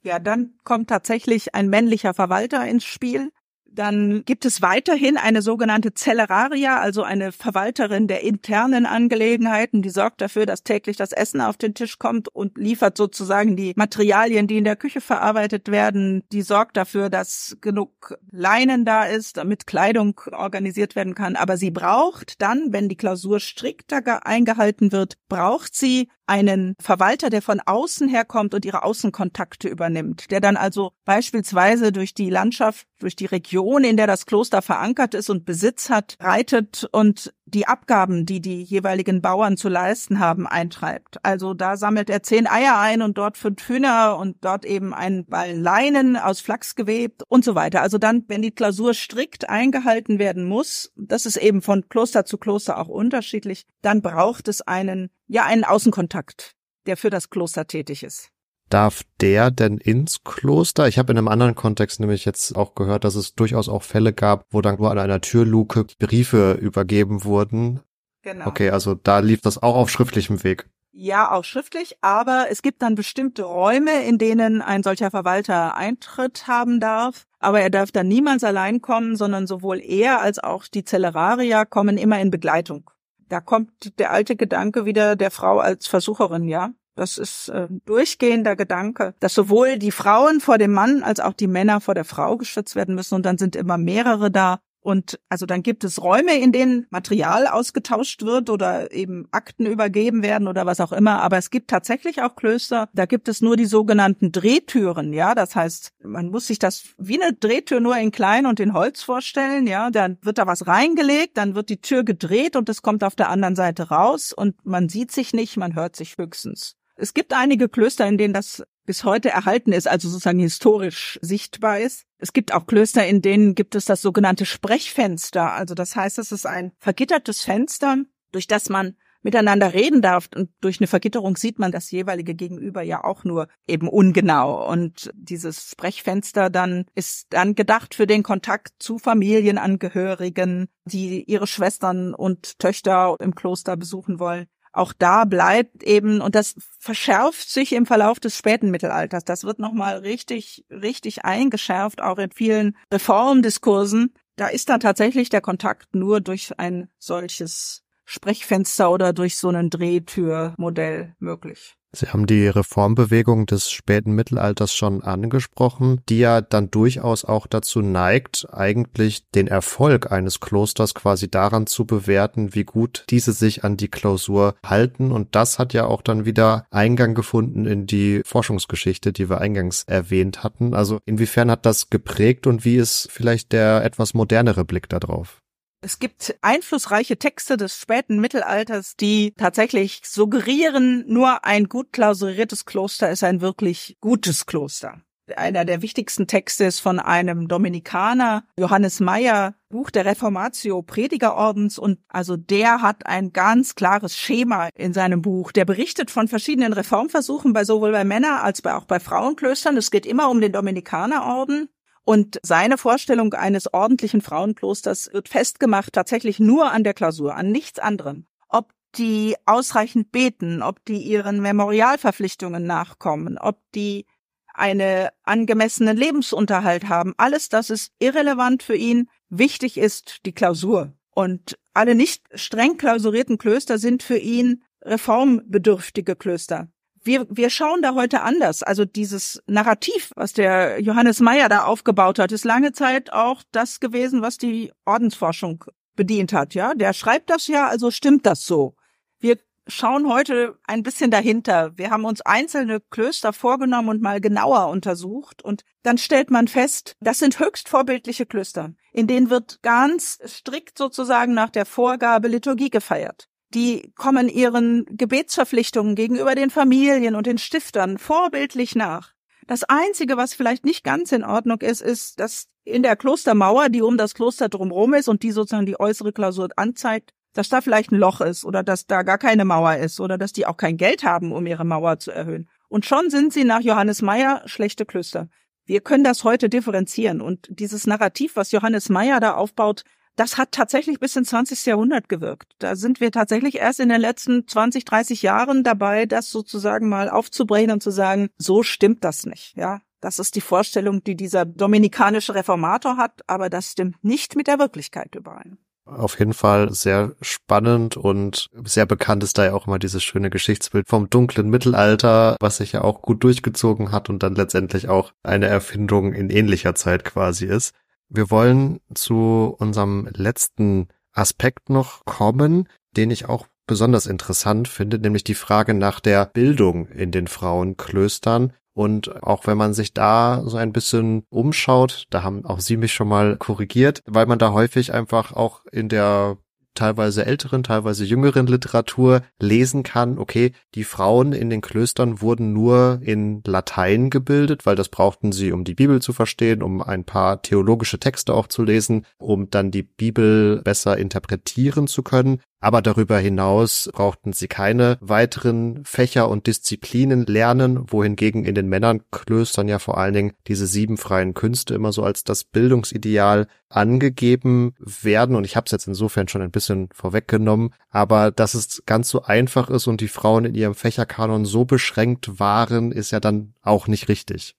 Ja, 0.03 0.19
dann 0.19 0.55
kommt 0.65 0.89
tatsächlich 0.89 1.55
ein 1.55 1.69
männlicher 1.69 2.15
Verwalter 2.15 2.67
ins 2.67 2.85
Spiel, 2.85 3.33
dann 3.77 4.25
gibt 4.25 4.45
es 4.45 4.63
weiterhin 4.63 5.17
eine 5.17 5.43
sogenannte 5.43 5.93
Celleraria, 5.95 6.81
also 6.81 7.03
eine 7.03 7.31
Verwalterin 7.31 8.09
der 8.09 8.23
internen 8.23 8.87
Angelegenheiten, 8.87 9.83
die 9.83 9.91
sorgt 9.91 10.21
dafür, 10.21 10.47
dass 10.47 10.63
täglich 10.63 10.97
das 10.97 11.13
Essen 11.13 11.41
auf 11.41 11.57
den 11.57 11.75
Tisch 11.75 11.99
kommt 11.99 12.29
und 12.29 12.59
liefert 12.59 12.97
sozusagen 12.97 13.57
die 13.57 13.73
Materialien, 13.77 14.47
die 14.47 14.59
in 14.59 14.65
der 14.65 14.77
Küche 14.77 15.01
verarbeitet 15.01 15.71
werden. 15.71 16.25
Die 16.33 16.43
sorgt 16.43 16.77
dafür, 16.77 17.11
dass 17.11 17.57
genug 17.61 18.17
Leinen 18.31 18.85
da 18.85 19.05
ist, 19.05 19.37
damit 19.37 19.67
Kleidung 19.67 20.21
organisiert 20.33 20.97
werden 20.97 21.15
kann. 21.15 21.37
Aber 21.37 21.57
sie 21.57 21.71
braucht 21.71 22.41
dann, 22.43 22.73
wenn 22.73 22.89
die 22.89 22.97
Klausur 22.97 23.41
strikter 23.41 24.27
eingehalten 24.27 24.93
wird, 24.93 25.19
braucht 25.29 25.75
sie 25.75 26.09
einen 26.27 26.75
Verwalter, 26.81 27.31
der 27.31 27.43
von 27.43 27.61
außen 27.61 28.09
herkommt 28.09 28.55
und 28.55 28.65
ihre 28.65 28.83
Außenkontakte 28.83 29.69
übernimmt, 29.69 30.31
der 30.31 30.41
dann 30.41 30.57
also 30.57 30.93
beispielsweise 31.05 31.93
durch 31.93 32.15
die 32.15 32.31
Landschaft, 32.31 32.87
durch 32.99 33.17
die 33.17 33.27
Region, 33.27 33.85
in 33.85 33.97
der 33.97 34.07
das 34.07 34.27
Kloster 34.27 34.63
verankert 34.63 35.15
ist 35.15 35.31
und 35.31 35.45
Besitz 35.45 35.91
hat, 35.91 36.17
reitet 36.21 36.89
und 36.93 37.33
die 37.47 37.67
Abgaben, 37.67 38.27
die 38.27 38.41
die 38.41 38.63
jeweiligen 38.63 39.23
Bauern 39.23 39.57
zu 39.57 39.69
leisten 39.69 40.19
haben, 40.19 40.47
eintreibt. 40.47 41.25
Also 41.25 41.55
da 41.55 41.77
sammelt 41.77 42.11
er 42.11 42.23
zehn 42.23 42.47
Eier 42.49 42.79
ein 42.79 43.03
und 43.03 43.17
dort 43.19 43.39
fünf 43.39 43.69
Hühner 43.69 44.19
und 44.19 44.45
dort 44.45 44.65
eben 44.65 44.93
ein 44.93 45.25
Ball 45.27 45.53
Leinen 45.53 46.17
aus 46.17 46.41
Flachs 46.41 46.75
gewebt 46.75 47.23
und 47.29 47.45
so 47.45 47.55
weiter. 47.55 47.83
Also 47.83 47.99
dann, 47.99 48.25
wenn 48.27 48.43
die 48.43 48.51
Klausur 48.51 48.95
strikt 48.95 49.49
eingehalten 49.49 50.19
werden 50.19 50.45
muss, 50.45 50.93
das 50.97 51.25
ist 51.25 51.37
eben 51.37 51.63
von 51.63 51.89
Kloster 51.89 52.25
zu 52.25 52.37
Kloster 52.37 52.79
auch 52.79 52.89
unterschiedlich, 52.89 53.67
dann 53.81 54.03
braucht 54.03 54.49
es 54.49 54.61
einen, 54.63 55.11
ja, 55.29 55.45
einen 55.45 55.65
Außenkontakt, 55.65 56.57
der 56.87 56.97
für 56.97 57.11
das 57.11 57.31
Kloster 57.31 57.67
tätig 57.69 58.03
ist. 58.03 58.31
Darf 58.69 59.03
der 59.21 59.51
denn 59.51 59.79
ins 59.79 60.25
Kloster? 60.25 60.89
Ich 60.89 60.99
habe 60.99 61.13
in 61.13 61.19
einem 61.19 61.29
anderen 61.29 61.55
Kontext 61.55 62.01
nämlich 62.01 62.25
jetzt 62.25 62.57
auch 62.57 62.75
gehört, 62.75 63.05
dass 63.05 63.15
es 63.15 63.35
durchaus 63.35 63.69
auch 63.69 63.85
Fälle 63.85 64.13
gab, 64.13 64.45
wo 64.51 64.61
dann 64.61 64.77
nur 64.77 64.91
an 64.91 64.99
einer 64.99 65.21
Türluke 65.21 65.87
Briefe 65.99 66.53
übergeben 66.53 67.25
wurden. 67.25 67.81
Genau. 68.23 68.49
Okay, 68.49 68.71
also 68.71 68.95
da 68.95 69.21
lief 69.21 69.41
das 69.41 69.63
auch 69.63 69.77
auf 69.77 69.89
schriftlichem 69.89 70.43
Weg. 70.43 70.69
Ja, 70.91 71.31
auch 71.31 71.45
schriftlich, 71.45 71.99
aber 72.01 72.47
es 72.51 72.63
gibt 72.63 72.81
dann 72.81 72.95
bestimmte 72.95 73.43
Räume, 73.43 74.03
in 74.05 74.17
denen 74.17 74.63
ein 74.63 74.83
solcher 74.83 75.11
Verwalter 75.11 75.77
Eintritt 75.77 76.49
haben 76.49 76.81
darf. 76.81 77.27
Aber 77.39 77.61
er 77.61 77.69
darf 77.69 77.93
dann 77.93 78.09
niemals 78.09 78.43
allein 78.43 78.81
kommen, 78.81 79.15
sondern 79.15 79.47
sowohl 79.47 79.81
er 79.81 80.23
als 80.23 80.39
auch 80.39 80.67
die 80.67 80.85
Celeraria 80.85 81.67
kommen 81.67 81.99
immer 81.99 82.19
in 82.19 82.31
Begleitung. 82.31 82.91
Da 83.29 83.41
kommt 83.41 83.99
der 83.99 84.11
alte 84.11 84.37
Gedanke 84.37 84.87
wieder 84.87 85.17
der 85.17 85.31
Frau 85.31 85.59
als 85.59 85.87
Versucherin, 85.87 86.49
ja. 86.49 86.71
Das 86.97 87.19
ist 87.19 87.51
äh, 87.51 87.69
durchgehender 87.85 88.57
Gedanke, 88.57 89.15
dass 89.21 89.35
sowohl 89.35 89.79
die 89.79 89.93
Frauen 89.93 90.41
vor 90.41 90.59
dem 90.59 90.73
Mann 90.73 91.03
als 91.03 91.21
auch 91.21 91.35
die 91.35 91.47
Männer 91.47 91.81
vor 91.81 91.95
der 91.95 92.05
Frau 92.05 92.37
geschützt 92.37 92.75
werden 92.75 92.95
müssen 92.95 93.15
und 93.15 93.25
dann 93.25 93.39
sind 93.39 93.55
immer 93.55 93.79
mehrere 93.79 94.31
da 94.31 94.59
und 94.87 95.19
also 95.29 95.47
dann 95.47 95.65
gibt 95.65 95.83
es 95.83 96.01
Räume, 96.01 96.39
in 96.39 96.53
denen 96.53 96.87
Material 96.91 97.49
ausgetauscht 97.49 98.23
wird 98.23 98.49
oder 98.51 98.93
eben 98.93 99.27
Akten 99.33 99.67
übergeben 99.67 100.23
werden 100.23 100.47
oder 100.47 100.65
was 100.65 100.79
auch 100.79 100.93
immer. 100.93 101.23
Aber 101.23 101.39
es 101.39 101.51
gibt 101.51 101.69
tatsächlich 101.69 102.23
auch 102.23 102.37
Klöster, 102.37 102.89
da 102.93 103.05
gibt 103.05 103.27
es 103.27 103.41
nur 103.41 103.57
die 103.57 103.65
sogenannten 103.65 104.31
Drehtüren. 104.31 105.13
Ja, 105.13 105.35
das 105.35 105.57
heißt, 105.57 105.93
man 106.05 106.29
muss 106.29 106.47
sich 106.47 106.61
das 106.61 106.85
wie 106.99 107.21
eine 107.21 107.33
Drehtür 107.33 107.81
nur 107.81 107.97
in 107.97 108.13
klein 108.13 108.47
und 108.47 108.61
in 108.61 108.75
Holz 108.75 109.03
vorstellen. 109.03 109.67
Ja, 109.67 109.91
dann 109.91 110.19
wird 110.23 110.39
da 110.39 110.47
was 110.47 110.69
reingelegt, 110.69 111.37
dann 111.37 111.57
wird 111.57 111.69
die 111.69 111.81
Tür 111.81 112.05
gedreht 112.05 112.55
und 112.55 112.69
es 112.69 112.81
kommt 112.81 113.03
auf 113.03 113.17
der 113.17 113.29
anderen 113.29 113.57
Seite 113.57 113.89
raus 113.89 114.33
und 114.33 114.55
man 114.65 114.89
sieht 114.89 115.11
sich 115.11 115.33
nicht, 115.33 115.57
man 115.57 115.75
hört 115.75 115.97
sich 115.97 116.17
höchstens. 116.17 116.77
Es 116.97 117.15
gibt 117.15 117.35
einige 117.35 117.69
Klöster, 117.69 118.07
in 118.07 118.19
denen 118.19 118.35
das 118.35 118.65
bis 118.87 119.05
heute 119.05 119.29
erhalten 119.31 119.73
ist, 119.73 119.89
also 119.89 120.09
sozusagen 120.09 120.39
historisch 120.39 121.19
sichtbar 121.21 121.81
ist. 121.81 122.05
Es 122.19 122.33
gibt 122.33 122.55
auch 122.55 122.67
Klöster, 122.67 123.07
in 123.07 123.21
denen 123.21 123.55
gibt 123.55 123.75
es 123.75 123.85
das 123.85 124.01
sogenannte 124.01 124.47
Sprechfenster. 124.47 125.53
Also 125.53 125.75
das 125.75 125.95
heißt, 125.95 126.19
es 126.19 126.33
ist 126.33 126.47
ein 126.47 126.73
vergittertes 126.79 127.43
Fenster, 127.43 127.99
durch 128.33 128.47
das 128.47 128.71
man 128.71 128.97
miteinander 129.23 129.75
reden 129.75 130.03
darf. 130.03 130.31
Und 130.35 130.51
durch 130.61 130.81
eine 130.81 130.87
Vergitterung 130.87 131.37
sieht 131.37 131.59
man 131.59 131.73
das 131.73 131.91
jeweilige 131.91 132.35
Gegenüber 132.35 132.81
ja 132.81 133.05
auch 133.05 133.25
nur 133.25 133.49
eben 133.67 133.89
ungenau. 133.89 134.71
Und 134.71 135.11
dieses 135.15 135.71
Sprechfenster 135.73 136.49
dann 136.49 136.87
ist 136.95 137.27
dann 137.31 137.57
gedacht 137.57 137.95
für 137.95 138.07
den 138.07 138.23
Kontakt 138.23 138.75
zu 138.79 138.99
Familienangehörigen, 138.99 140.69
die 140.85 141.25
ihre 141.25 141.49
Schwestern 141.49 142.15
und 142.15 142.59
Töchter 142.61 143.17
im 143.19 143.35
Kloster 143.35 143.77
besuchen 143.77 144.21
wollen 144.21 144.47
auch 144.77 144.93
da 144.93 145.25
bleibt 145.25 145.83
eben, 145.83 146.21
und 146.21 146.35
das 146.35 146.55
verschärft 146.79 147.49
sich 147.49 147.73
im 147.73 147.87
Verlauf 147.87 148.21
des 148.21 148.37
späten 148.37 148.71
Mittelalters. 148.71 149.25
Das 149.25 149.45
wird 149.45 149.59
nochmal 149.59 149.99
richtig, 149.99 150.67
richtig 150.71 151.25
eingeschärft, 151.25 152.03
auch 152.03 152.19
in 152.19 152.31
vielen 152.31 152.77
Reformdiskursen. 152.93 154.15
Da 154.37 154.49
ist 154.49 154.69
dann 154.69 154.81
tatsächlich 154.81 155.31
der 155.31 155.41
Kontakt 155.41 155.95
nur 155.95 156.21
durch 156.21 156.59
ein 156.59 156.89
solches 156.99 157.85
Sprechfenster 158.05 158.91
oder 158.91 159.13
durch 159.13 159.39
so 159.39 159.49
ein 159.49 159.71
Drehtürmodell 159.71 161.15
möglich. 161.19 161.77
Sie 161.97 162.09
haben 162.09 162.27
die 162.27 162.47
Reformbewegung 162.47 163.47
des 163.47 163.71
späten 163.71 164.13
Mittelalters 164.13 164.75
schon 164.75 165.03
angesprochen, 165.03 166.03
die 166.11 166.19
ja 166.19 166.43
dann 166.43 166.71
durchaus 166.71 167.25
auch 167.25 167.47
dazu 167.47 167.81
neigt, 167.81 168.47
eigentlich 168.53 169.31
den 169.31 169.47
Erfolg 169.47 170.13
eines 170.13 170.41
Klosters 170.41 170.95
quasi 170.95 171.31
daran 171.31 171.67
zu 171.67 171.87
bewerten, 171.87 172.55
wie 172.55 172.65
gut 172.65 173.05
diese 173.09 173.33
sich 173.33 173.65
an 173.65 173.79
die 173.79 173.89
Klausur 173.89 174.57
halten. 174.65 175.11
Und 175.11 175.35
das 175.35 175.59
hat 175.59 175.73
ja 175.73 175.87
auch 175.87 176.03
dann 176.03 176.27
wieder 176.27 176.67
Eingang 176.71 177.15
gefunden 177.15 177.65
in 177.65 177.87
die 177.87 178.21
Forschungsgeschichte, 178.27 179.15
die 179.15 179.31
wir 179.31 179.41
eingangs 179.41 179.85
erwähnt 179.85 180.45
hatten. 180.45 180.75
Also 180.75 180.99
inwiefern 181.07 181.51
hat 181.51 181.65
das 181.65 181.89
geprägt 181.89 182.47
und 182.47 182.65
wie 182.67 182.77
ist 182.77 183.09
vielleicht 183.11 183.53
der 183.53 183.83
etwas 183.85 184.13
modernere 184.13 184.67
Blick 184.67 184.91
darauf? 184.91 185.41
Es 185.87 186.01
gibt 186.01 186.35
einflussreiche 186.43 187.17
Texte 187.17 187.57
des 187.57 187.79
späten 187.79 188.19
Mittelalters, 188.21 188.97
die 188.97 189.33
tatsächlich 189.39 190.01
suggerieren, 190.05 191.05
nur 191.07 191.45
ein 191.45 191.69
gut 191.69 191.93
klausuriertes 191.93 192.65
Kloster 192.65 193.09
ist 193.09 193.23
ein 193.23 193.41
wirklich 193.41 193.97
gutes 194.01 194.47
Kloster. 194.47 195.01
Einer 195.37 195.65
der 195.65 195.83
wichtigsten 195.83 196.27
Texte 196.27 196.65
ist 196.65 196.81
von 196.81 196.99
einem 196.99 197.47
Dominikaner, 197.47 198.43
Johannes 198.59 198.99
Meyer, 198.99 199.55
Buch 199.69 199.91
der 199.91 200.07
Reformatio 200.07 200.83
Predigerordens 200.83 201.79
und 201.79 202.01
also 202.09 202.37
der 202.37 202.83
hat 202.83 203.07
ein 203.07 203.33
ganz 203.33 203.77
klares 203.77 204.17
Schema 204.17 204.71
in 204.75 204.93
seinem 204.93 205.23
Buch. 205.23 205.53
Der 205.53 205.65
berichtet 205.65 206.11
von 206.11 206.27
verschiedenen 206.27 206.73
Reformversuchen 206.73 207.53
bei 207.53 207.65
sowohl 207.65 207.93
bei 207.93 208.03
Männer 208.03 208.43
als 208.43 208.65
auch 208.65 208.87
bei 208.87 208.99
Frauenklöstern. 208.99 209.77
Es 209.77 209.93
geht 209.93 210.05
immer 210.05 210.31
um 210.31 210.41
den 210.41 210.51
Dominikanerorden 210.51 211.69
und 212.09 212.39
seine 212.45 212.79
Vorstellung 212.79 213.35
eines 213.35 213.75
ordentlichen 213.75 214.21
Frauenklosters 214.21 215.11
wird 215.13 215.29
festgemacht 215.29 215.93
tatsächlich 215.93 216.39
nur 216.39 216.71
an 216.71 216.85
der 216.85 216.95
Klausur, 216.95 217.35
an 217.35 217.51
nichts 217.51 217.81
anderem. 217.81 218.27
Ob 218.49 218.71
die 218.95 219.35
ausreichend 219.45 220.13
beten, 220.13 220.63
ob 220.63 220.85
die 220.85 221.03
ihren 221.03 221.43
Memorialverpflichtungen 221.43 222.65
nachkommen, 222.65 223.39
ob 223.39 223.59
die 223.75 224.07
eine 224.55 225.11
angemessenen 225.25 225.97
Lebensunterhalt 225.97 226.89
haben, 226.89 227.13
alles 227.17 227.49
das 227.49 227.71
ist 227.71 227.91
irrelevant 227.99 228.63
für 228.63 228.77
ihn. 228.77 229.11
Wichtig 229.29 229.77
ist 229.77 230.25
die 230.27 230.33
Klausur. 230.33 230.93
Und 231.11 231.59
alle 231.75 231.97
nicht 231.97 232.23
streng 232.35 232.77
klausurierten 232.77 233.37
Klöster 233.37 233.79
sind 233.79 234.05
für 234.05 234.19
ihn 234.19 234.63
reformbedürftige 234.85 236.15
Klöster 236.15 236.69
wir, 237.07 237.27
wir 237.31 237.51
schauen 237.51 237.83
da 237.83 237.95
heute 237.95 238.23
anders. 238.23 238.63
Also 238.63 238.85
dieses 238.85 239.43
Narrativ, 239.47 240.11
was 240.17 240.33
der 240.33 240.81
Johannes 240.81 241.21
Meyer 241.21 241.49
da 241.49 241.65
aufgebaut 241.65 242.19
hat, 242.19 242.33
ist 242.33 242.45
lange 242.45 242.73
Zeit 242.73 243.13
auch 243.13 243.43
das 243.53 243.81
gewesen, 243.81 244.23
was 244.23 244.39
die 244.39 244.73
Ordensforschung 244.85 245.65
bedient 245.95 246.33
hat. 246.33 246.55
Ja, 246.55 246.75
der 246.75 246.93
schreibt 246.93 247.31
das 247.31 247.47
ja, 247.47 247.69
also 247.69 247.91
stimmt 247.91 248.27
das 248.27 248.45
so. 248.45 248.75
Wir 249.19 249.39
schauen 249.67 250.09
heute 250.09 250.59
ein 250.67 250.83
bisschen 250.83 251.11
dahinter. 251.11 251.77
Wir 251.77 251.91
haben 251.91 252.05
uns 252.05 252.21
einzelne 252.21 252.81
Klöster 252.81 253.33
vorgenommen 253.33 253.89
und 253.89 254.03
mal 254.03 254.21
genauer 254.21 254.69
untersucht 254.69 255.43
und 255.43 255.65
dann 255.83 255.99
stellt 255.99 256.31
man 256.31 256.49
fest, 256.49 256.97
das 257.01 257.19
sind 257.19 257.39
höchst 257.39 257.69
vorbildliche 257.69 258.27
Klöster. 258.27 258.75
In 258.93 259.07
denen 259.07 259.31
wird 259.31 259.63
ganz 259.63 260.19
strikt 260.27 260.79
sozusagen 260.79 261.35
nach 261.35 261.51
der 261.51 261.67
Vorgabe 261.67 262.29
Liturgie 262.29 262.71
gefeiert 262.71 263.29
die 263.57 263.91
kommen 263.97 264.29
ihren 264.29 264.85
Gebetsverpflichtungen 264.91 265.95
gegenüber 265.95 266.35
den 266.35 266.51
Familien 266.51 267.15
und 267.15 267.27
den 267.27 267.39
Stiftern 267.39 267.97
vorbildlich 267.97 268.77
nach. 268.77 269.15
Das 269.47 269.65
Einzige, 269.65 270.19
was 270.19 270.35
vielleicht 270.35 270.67
nicht 270.67 270.85
ganz 270.85 271.11
in 271.11 271.25
Ordnung 271.25 271.61
ist, 271.63 271.81
ist, 271.81 272.21
dass 272.21 272.49
in 272.65 272.83
der 272.83 272.97
Klostermauer, 272.97 273.71
die 273.71 273.81
um 273.81 273.97
das 273.97 274.15
Kloster 274.15 274.51
drumherum 274.51 274.93
ist 274.93 275.09
und 275.09 275.23
die 275.23 275.31
sozusagen 275.31 275.67
die 275.67 275.81
äußere 275.81 276.13
Klausur 276.13 276.49
anzeigt, 276.57 277.13
dass 277.33 277.49
da 277.49 277.63
vielleicht 277.63 277.93
ein 277.93 277.99
Loch 277.99 278.21
ist 278.21 278.45
oder 278.45 278.63
dass 278.63 278.87
da 278.87 279.03
gar 279.03 279.19
keine 279.19 279.45
Mauer 279.45 279.77
ist 279.77 280.01
oder 280.01 280.19
dass 280.19 280.33
die 280.33 280.47
auch 280.47 280.57
kein 280.57 280.77
Geld 280.77 281.05
haben, 281.05 281.33
um 281.33 281.47
ihre 281.47 281.65
Mauer 281.65 281.99
zu 281.99 282.11
erhöhen. 282.11 282.51
Und 282.69 282.85
schon 282.85 283.09
sind 283.09 283.33
sie 283.33 283.45
nach 283.45 283.61
Johannes 283.61 284.03
Meyer 284.03 284.43
schlechte 284.47 284.85
Klöster. 284.85 285.29
Wir 285.65 285.81
können 285.81 286.05
das 286.05 286.25
heute 286.25 286.51
differenzieren 286.51 287.23
und 287.23 287.47
dieses 287.49 287.87
Narrativ, 287.87 288.37
was 288.37 288.53
Johannes 288.53 288.91
Meyer 288.91 289.21
da 289.21 289.35
aufbaut, 289.35 289.85
das 290.17 290.39
hat 290.39 290.53
tatsächlich 290.53 290.99
bis 290.99 291.15
ins 291.17 291.29
20. 291.29 291.67
Jahrhundert 291.67 292.09
gewirkt. 292.09 292.53
Da 292.59 292.75
sind 292.75 293.01
wir 293.01 293.13
tatsächlich 293.13 293.57
erst 293.57 293.81
in 293.81 293.89
den 293.89 294.01
letzten 294.01 294.49
20, 294.49 294.85
30 294.85 295.23
Jahren 295.23 295.63
dabei, 295.63 296.07
das 296.07 296.31
sozusagen 296.31 296.89
mal 296.89 297.09
aufzubrechen 297.09 297.71
und 297.71 297.83
zu 297.83 297.91
sagen, 297.91 298.29
so 298.39 298.63
stimmt 298.63 299.05
das 299.05 299.27
nicht, 299.27 299.57
ja. 299.57 299.81
Das 300.01 300.19
ist 300.19 300.35
die 300.35 300.41
Vorstellung, 300.41 301.03
die 301.03 301.17
dieser 301.17 301.45
dominikanische 301.45 302.35
Reformator 302.35 302.97
hat, 302.97 303.23
aber 303.27 303.49
das 303.49 303.73
stimmt 303.73 303.97
nicht 304.05 304.37
mit 304.37 304.47
der 304.47 304.59
Wirklichkeit 304.59 305.15
überein. 305.15 305.59
Auf 305.87 306.19
jeden 306.19 306.35
Fall 306.35 306.73
sehr 306.73 307.13
spannend 307.21 307.97
und 307.97 308.49
sehr 308.65 308.87
bekannt 308.87 309.23
ist 309.23 309.39
da 309.39 309.45
ja 309.45 309.55
auch 309.55 309.69
immer 309.69 309.79
dieses 309.79 310.03
schöne 310.03 310.31
Geschichtsbild 310.31 310.89
vom 310.89 311.09
dunklen 311.09 311.49
Mittelalter, 311.49 312.37
was 312.41 312.57
sich 312.57 312.73
ja 312.73 312.83
auch 312.83 313.03
gut 313.03 313.23
durchgezogen 313.23 313.93
hat 313.93 314.11
und 314.11 314.25
dann 314.25 314.35
letztendlich 314.35 314.89
auch 314.89 315.13
eine 315.23 315.47
Erfindung 315.47 316.13
in 316.13 316.29
ähnlicher 316.29 316.75
Zeit 316.75 317.05
quasi 317.05 317.47
ist. 317.47 317.73
Wir 318.09 318.31
wollen 318.31 318.81
zu 318.95 319.55
unserem 319.59 320.09
letzten 320.13 320.89
Aspekt 321.13 321.71
noch 321.71 322.05
kommen, 322.05 322.69
den 322.97 323.11
ich 323.11 323.29
auch 323.29 323.47
besonders 323.67 324.07
interessant 324.07 324.69
finde, 324.69 324.99
nämlich 324.99 325.25
die 325.25 325.35
Frage 325.35 325.75
nach 325.75 326.01
der 326.01 326.27
Bildung 326.27 326.87
in 326.89 327.11
den 327.11 327.27
Frauenklöstern. 327.27 328.53
Und 328.75 329.23
auch 329.23 329.47
wenn 329.47 329.57
man 329.57 329.73
sich 329.73 329.95
da 329.95 330.43
so 330.45 330.59
ein 330.59 330.73
bisschen 330.73 331.25
umschaut, 331.31 332.07
da 332.11 332.23
haben 332.23 332.45
auch 332.45 332.61
Sie 332.61 332.77
mich 332.77 332.93
schon 332.93 333.09
mal 333.09 333.37
korrigiert, 333.39 334.03
weil 334.07 334.27
man 334.27 334.39
da 334.39 334.53
häufig 334.53 334.93
einfach 334.93 335.33
auch 335.33 335.65
in 335.73 335.89
der 335.89 336.37
teilweise 336.77 337.27
älteren, 337.27 337.65
teilweise 337.65 338.05
jüngeren 338.05 338.47
Literatur 338.47 339.23
lesen 339.41 339.83
kann, 339.83 340.19
okay, 340.19 340.53
die 340.77 340.85
Frauen 340.85 341.33
in 341.33 341.51
den 341.51 341.61
Klöstern 341.61 342.21
wurden 342.21 342.53
nur 342.53 343.01
in 343.03 343.43
Latein 343.45 344.11
gebildet, 344.11 344.65
weil 344.65 344.77
das 344.77 344.89
brauchten 344.89 345.33
sie, 345.33 345.51
um 345.51 345.65
die 345.65 345.75
Bibel 345.75 346.01
zu 346.01 346.13
verstehen, 346.13 346.63
um 346.63 346.81
ein 346.81 347.05
paar 347.05 347.43
theologische 347.43 347.99
Texte 347.99 348.33
auch 348.35 348.47
zu 348.47 348.63
lesen, 348.63 349.05
um 349.19 349.51
dann 349.51 349.73
die 349.73 349.83
Bibel 349.83 350.63
besser 350.63 350.97
interpretieren 350.97 351.89
zu 351.89 352.03
können. 352.03 352.41
Aber 352.59 352.81
darüber 352.81 353.19
hinaus 353.19 353.91
brauchten 353.93 354.33
sie 354.33 354.49
keine 354.49 354.97
weiteren 355.01 355.85
Fächer 355.85 356.29
und 356.31 356.47
Disziplinen 356.47 357.27
lernen, 357.27 357.85
wohingegen 357.93 358.45
in 358.45 358.55
den 358.55 358.69
Männernklöstern 358.69 359.69
ja 359.69 359.79
vor 359.79 359.99
allen 359.99 360.15
Dingen 360.15 360.33
diese 360.47 360.67
sieben 360.67 360.97
freien 360.97 361.35
Künste 361.35 361.75
immer 361.75 361.93
so 361.93 362.03
als 362.03 362.25
das 362.25 362.45
Bildungsideal 362.45 363.47
angegeben 363.69 364.75
werden. 364.79 365.37
Und 365.37 365.45
ich 365.45 365.55
habe 365.55 365.67
es 365.67 365.73
jetzt 365.73 365.87
insofern 365.87 366.29
schon 366.29 366.43
ein 366.43 366.51
bisschen 366.51 366.89
vorweggenommen, 366.93 367.75
aber 367.91 368.31
dass 368.31 368.55
es 368.55 368.83
ganz 368.87 369.11
so 369.11 369.23
einfach 369.23 369.69
ist 369.69 369.87
und 369.87 370.01
die 370.01 370.09
Frauen 370.09 370.47
in 370.47 370.55
ihrem 370.55 370.75
Fächerkanon 370.75 371.45
so 371.45 371.67
beschränkt 371.67 372.41
waren, 372.41 372.91
ist 372.91 373.11
ja 373.11 373.21
dann 373.21 373.55
auch 373.61 373.87
nicht 373.87 374.09
richtig. 374.09 374.57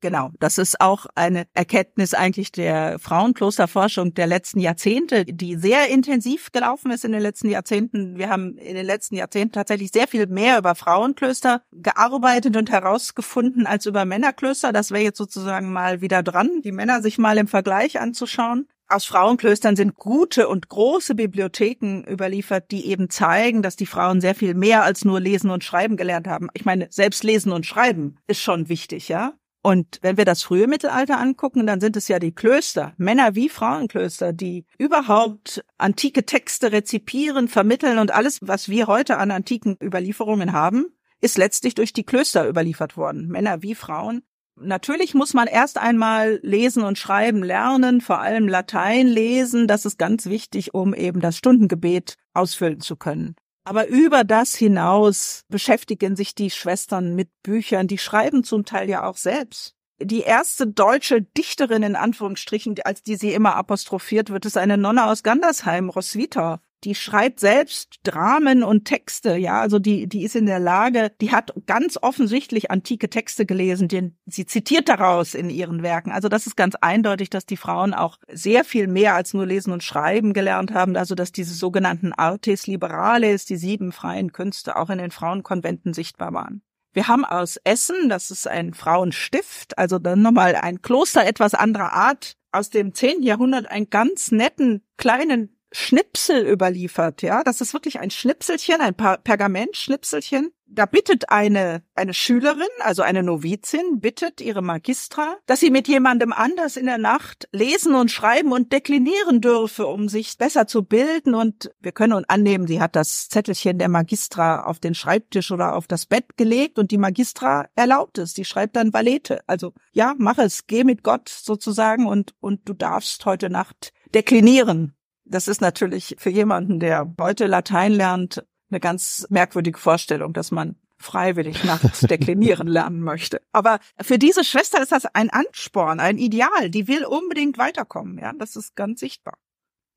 Genau, 0.00 0.30
das 0.38 0.58
ist 0.58 0.80
auch 0.80 1.06
eine 1.16 1.48
Erkenntnis 1.54 2.14
eigentlich 2.14 2.52
der 2.52 3.00
Frauenklosterforschung 3.00 4.14
der 4.14 4.28
letzten 4.28 4.60
Jahrzehnte, 4.60 5.24
die 5.24 5.56
sehr 5.56 5.88
intensiv 5.88 6.52
gelaufen 6.52 6.92
ist 6.92 7.04
in 7.04 7.10
den 7.10 7.20
letzten 7.20 7.48
Jahrzehnten. 7.48 8.16
Wir 8.16 8.28
haben 8.28 8.56
in 8.58 8.76
den 8.76 8.86
letzten 8.86 9.16
Jahrzehnten 9.16 9.54
tatsächlich 9.54 9.90
sehr 9.90 10.06
viel 10.06 10.28
mehr 10.28 10.58
über 10.58 10.76
Frauenklöster 10.76 11.62
gearbeitet 11.72 12.56
und 12.56 12.70
herausgefunden 12.70 13.66
als 13.66 13.86
über 13.86 14.04
Männerklöster. 14.04 14.72
Das 14.72 14.92
wäre 14.92 15.02
jetzt 15.02 15.18
sozusagen 15.18 15.72
mal 15.72 16.00
wieder 16.00 16.22
dran, 16.22 16.62
die 16.62 16.72
Männer 16.72 17.02
sich 17.02 17.18
mal 17.18 17.36
im 17.36 17.48
Vergleich 17.48 17.98
anzuschauen. 17.98 18.68
Aus 18.90 19.04
Frauenklöstern 19.04 19.76
sind 19.76 19.96
gute 19.96 20.48
und 20.48 20.70
große 20.70 21.14
Bibliotheken 21.14 22.04
überliefert, 22.08 22.70
die 22.70 22.86
eben 22.86 23.10
zeigen, 23.10 23.60
dass 23.62 23.76
die 23.76 23.84
Frauen 23.84 24.22
sehr 24.22 24.34
viel 24.34 24.54
mehr 24.54 24.82
als 24.82 25.04
nur 25.04 25.20
lesen 25.20 25.50
und 25.50 25.62
schreiben 25.62 25.98
gelernt 25.98 26.26
haben. 26.26 26.48
Ich 26.54 26.64
meine, 26.64 26.86
selbst 26.90 27.22
lesen 27.22 27.52
und 27.52 27.66
schreiben 27.66 28.16
ist 28.28 28.40
schon 28.40 28.70
wichtig, 28.70 29.08
ja. 29.08 29.34
Und 29.62 29.98
wenn 30.02 30.16
wir 30.16 30.24
das 30.24 30.42
frühe 30.42 30.66
Mittelalter 30.66 31.18
angucken, 31.18 31.66
dann 31.66 31.80
sind 31.80 31.96
es 31.96 32.08
ja 32.08 32.18
die 32.18 32.32
Klöster, 32.32 32.94
Männer 32.96 33.34
wie 33.34 33.48
Frauenklöster, 33.48 34.32
die 34.32 34.64
überhaupt 34.78 35.64
antike 35.78 36.24
Texte 36.24 36.72
rezipieren, 36.72 37.48
vermitteln 37.48 37.98
und 37.98 38.12
alles, 38.12 38.38
was 38.40 38.68
wir 38.68 38.86
heute 38.86 39.18
an 39.18 39.30
antiken 39.30 39.76
Überlieferungen 39.82 40.52
haben, 40.52 40.86
ist 41.20 41.38
letztlich 41.38 41.74
durch 41.74 41.92
die 41.92 42.04
Klöster 42.04 42.48
überliefert 42.48 42.96
worden, 42.96 43.28
Männer 43.28 43.62
wie 43.62 43.74
Frauen. 43.74 44.22
Natürlich 44.60 45.14
muss 45.14 45.34
man 45.34 45.46
erst 45.46 45.78
einmal 45.78 46.40
lesen 46.42 46.82
und 46.82 46.98
schreiben 46.98 47.42
lernen, 47.42 48.00
vor 48.00 48.20
allem 48.20 48.48
Latein 48.48 49.06
lesen, 49.06 49.68
das 49.68 49.84
ist 49.84 49.98
ganz 49.98 50.26
wichtig, 50.26 50.74
um 50.74 50.94
eben 50.94 51.20
das 51.20 51.36
Stundengebet 51.36 52.16
ausfüllen 52.32 52.80
zu 52.80 52.96
können. 52.96 53.36
Aber 53.68 53.86
über 53.86 54.24
das 54.24 54.54
hinaus 54.54 55.44
beschäftigen 55.50 56.16
sich 56.16 56.34
die 56.34 56.50
Schwestern 56.50 57.14
mit 57.14 57.28
Büchern, 57.42 57.86
die 57.86 57.98
schreiben 57.98 58.42
zum 58.42 58.64
Teil 58.64 58.88
ja 58.88 59.06
auch 59.06 59.18
selbst. 59.18 59.74
Die 60.00 60.20
erste 60.20 60.66
deutsche 60.66 61.20
Dichterin 61.20 61.82
in 61.82 61.94
Anführungsstrichen, 61.94 62.76
als 62.84 63.02
die 63.02 63.16
sie 63.16 63.34
immer 63.34 63.56
apostrophiert 63.56 64.30
wird, 64.30 64.46
ist 64.46 64.56
eine 64.56 64.78
Nonne 64.78 65.04
aus 65.04 65.22
Gandersheim, 65.22 65.90
Roswitha 65.90 66.62
die 66.84 66.94
schreibt 66.94 67.40
selbst 67.40 67.98
Dramen 68.04 68.62
und 68.62 68.84
Texte, 68.84 69.36
ja, 69.36 69.60
also 69.60 69.78
die, 69.78 70.08
die 70.08 70.22
ist 70.22 70.36
in 70.36 70.46
der 70.46 70.60
Lage, 70.60 71.12
die 71.20 71.32
hat 71.32 71.52
ganz 71.66 71.98
offensichtlich 72.00 72.70
antike 72.70 73.10
Texte 73.10 73.46
gelesen, 73.46 73.88
den, 73.88 74.16
sie 74.26 74.46
zitiert 74.46 74.88
daraus 74.88 75.34
in 75.34 75.50
ihren 75.50 75.82
Werken. 75.82 76.12
Also 76.12 76.28
das 76.28 76.46
ist 76.46 76.56
ganz 76.56 76.76
eindeutig, 76.76 77.30
dass 77.30 77.46
die 77.46 77.56
Frauen 77.56 77.94
auch 77.94 78.18
sehr 78.30 78.64
viel 78.64 78.86
mehr 78.86 79.14
als 79.14 79.34
nur 79.34 79.46
lesen 79.46 79.72
und 79.72 79.82
schreiben 79.82 80.32
gelernt 80.32 80.72
haben, 80.72 80.96
also 80.96 81.14
dass 81.14 81.32
diese 81.32 81.54
sogenannten 81.54 82.12
Artes 82.12 82.66
Liberales, 82.66 83.44
die 83.44 83.56
sieben 83.56 83.92
freien 83.92 84.32
Künste, 84.32 84.76
auch 84.76 84.90
in 84.90 84.98
den 84.98 85.10
Frauenkonventen 85.10 85.94
sichtbar 85.94 86.32
waren. 86.32 86.62
Wir 86.92 87.08
haben 87.08 87.24
aus 87.24 87.58
Essen, 87.64 88.08
das 88.08 88.30
ist 88.30 88.48
ein 88.48 88.72
Frauenstift, 88.72 89.76
also 89.78 89.98
dann 89.98 90.22
nochmal 90.22 90.54
ein 90.54 90.80
Kloster 90.80 91.26
etwas 91.26 91.54
anderer 91.54 91.92
Art, 91.92 92.36
aus 92.50 92.70
dem 92.70 92.94
zehnten 92.94 93.22
Jahrhundert 93.22 93.70
einen 93.70 93.90
ganz 93.90 94.32
netten 94.32 94.82
kleinen 94.96 95.57
Schnipsel 95.72 96.46
überliefert, 96.46 97.22
ja. 97.22 97.42
Das 97.44 97.60
ist 97.60 97.72
wirklich 97.74 98.00
ein 98.00 98.10
Schnipselchen, 98.10 98.80
ein 98.80 98.94
Pergamentschnipselchen. 98.94 100.52
Da 100.70 100.84
bittet 100.84 101.30
eine, 101.30 101.82
eine 101.94 102.12
Schülerin, 102.12 102.68
also 102.80 103.00
eine 103.02 103.22
Novizin, 103.22 104.00
bittet 104.00 104.42
ihre 104.42 104.60
Magistra, 104.60 105.38
dass 105.46 105.60
sie 105.60 105.70
mit 105.70 105.88
jemandem 105.88 106.32
anders 106.32 106.76
in 106.76 106.84
der 106.84 106.98
Nacht 106.98 107.48
lesen 107.52 107.94
und 107.94 108.10
schreiben 108.10 108.52
und 108.52 108.70
deklinieren 108.70 109.40
dürfe, 109.40 109.86
um 109.86 110.10
sich 110.10 110.36
besser 110.36 110.66
zu 110.66 110.82
bilden. 110.82 111.34
Und 111.34 111.70
wir 111.80 111.92
können 111.92 112.12
uns 112.12 112.28
annehmen, 112.28 112.66
sie 112.66 112.82
hat 112.82 112.96
das 112.96 113.28
Zettelchen 113.28 113.78
der 113.78 113.88
Magistra 113.88 114.64
auf 114.64 114.78
den 114.78 114.94
Schreibtisch 114.94 115.50
oder 115.50 115.74
auf 115.74 115.86
das 115.86 116.04
Bett 116.04 116.36
gelegt 116.36 116.78
und 116.78 116.90
die 116.90 116.98
Magistra 116.98 117.68
erlaubt 117.74 118.18
es. 118.18 118.34
Die 118.34 118.44
schreibt 118.44 118.76
dann 118.76 118.92
Valete. 118.92 119.40
Also, 119.46 119.72
ja, 119.92 120.14
mach 120.18 120.36
es, 120.36 120.66
geh 120.66 120.84
mit 120.84 121.02
Gott 121.02 121.30
sozusagen 121.30 122.06
und, 122.06 122.34
und 122.40 122.68
du 122.68 122.74
darfst 122.74 123.24
heute 123.24 123.48
Nacht 123.48 123.92
deklinieren. 124.14 124.97
Das 125.28 125.48
ist 125.48 125.60
natürlich 125.60 126.16
für 126.18 126.30
jemanden, 126.30 126.80
der 126.80 127.14
heute 127.20 127.46
Latein 127.46 127.92
lernt, 127.92 128.44
eine 128.70 128.80
ganz 128.80 129.26
merkwürdige 129.30 129.78
Vorstellung, 129.78 130.32
dass 130.32 130.50
man 130.50 130.76
freiwillig 130.98 131.64
nachts 131.64 132.00
deklinieren 132.08 132.66
lernen 132.66 133.00
möchte. 133.00 133.40
Aber 133.52 133.78
für 134.00 134.18
diese 134.18 134.44
Schwester 134.44 134.82
ist 134.82 134.92
das 134.92 135.06
ein 135.06 135.30
Ansporn, 135.30 136.00
ein 136.00 136.18
Ideal. 136.18 136.70
Die 136.70 136.88
will 136.88 137.04
unbedingt 137.04 137.56
weiterkommen. 137.58 138.18
Ja, 138.18 138.32
das 138.32 138.56
ist 138.56 138.74
ganz 138.74 139.00
sichtbar. 139.00 139.38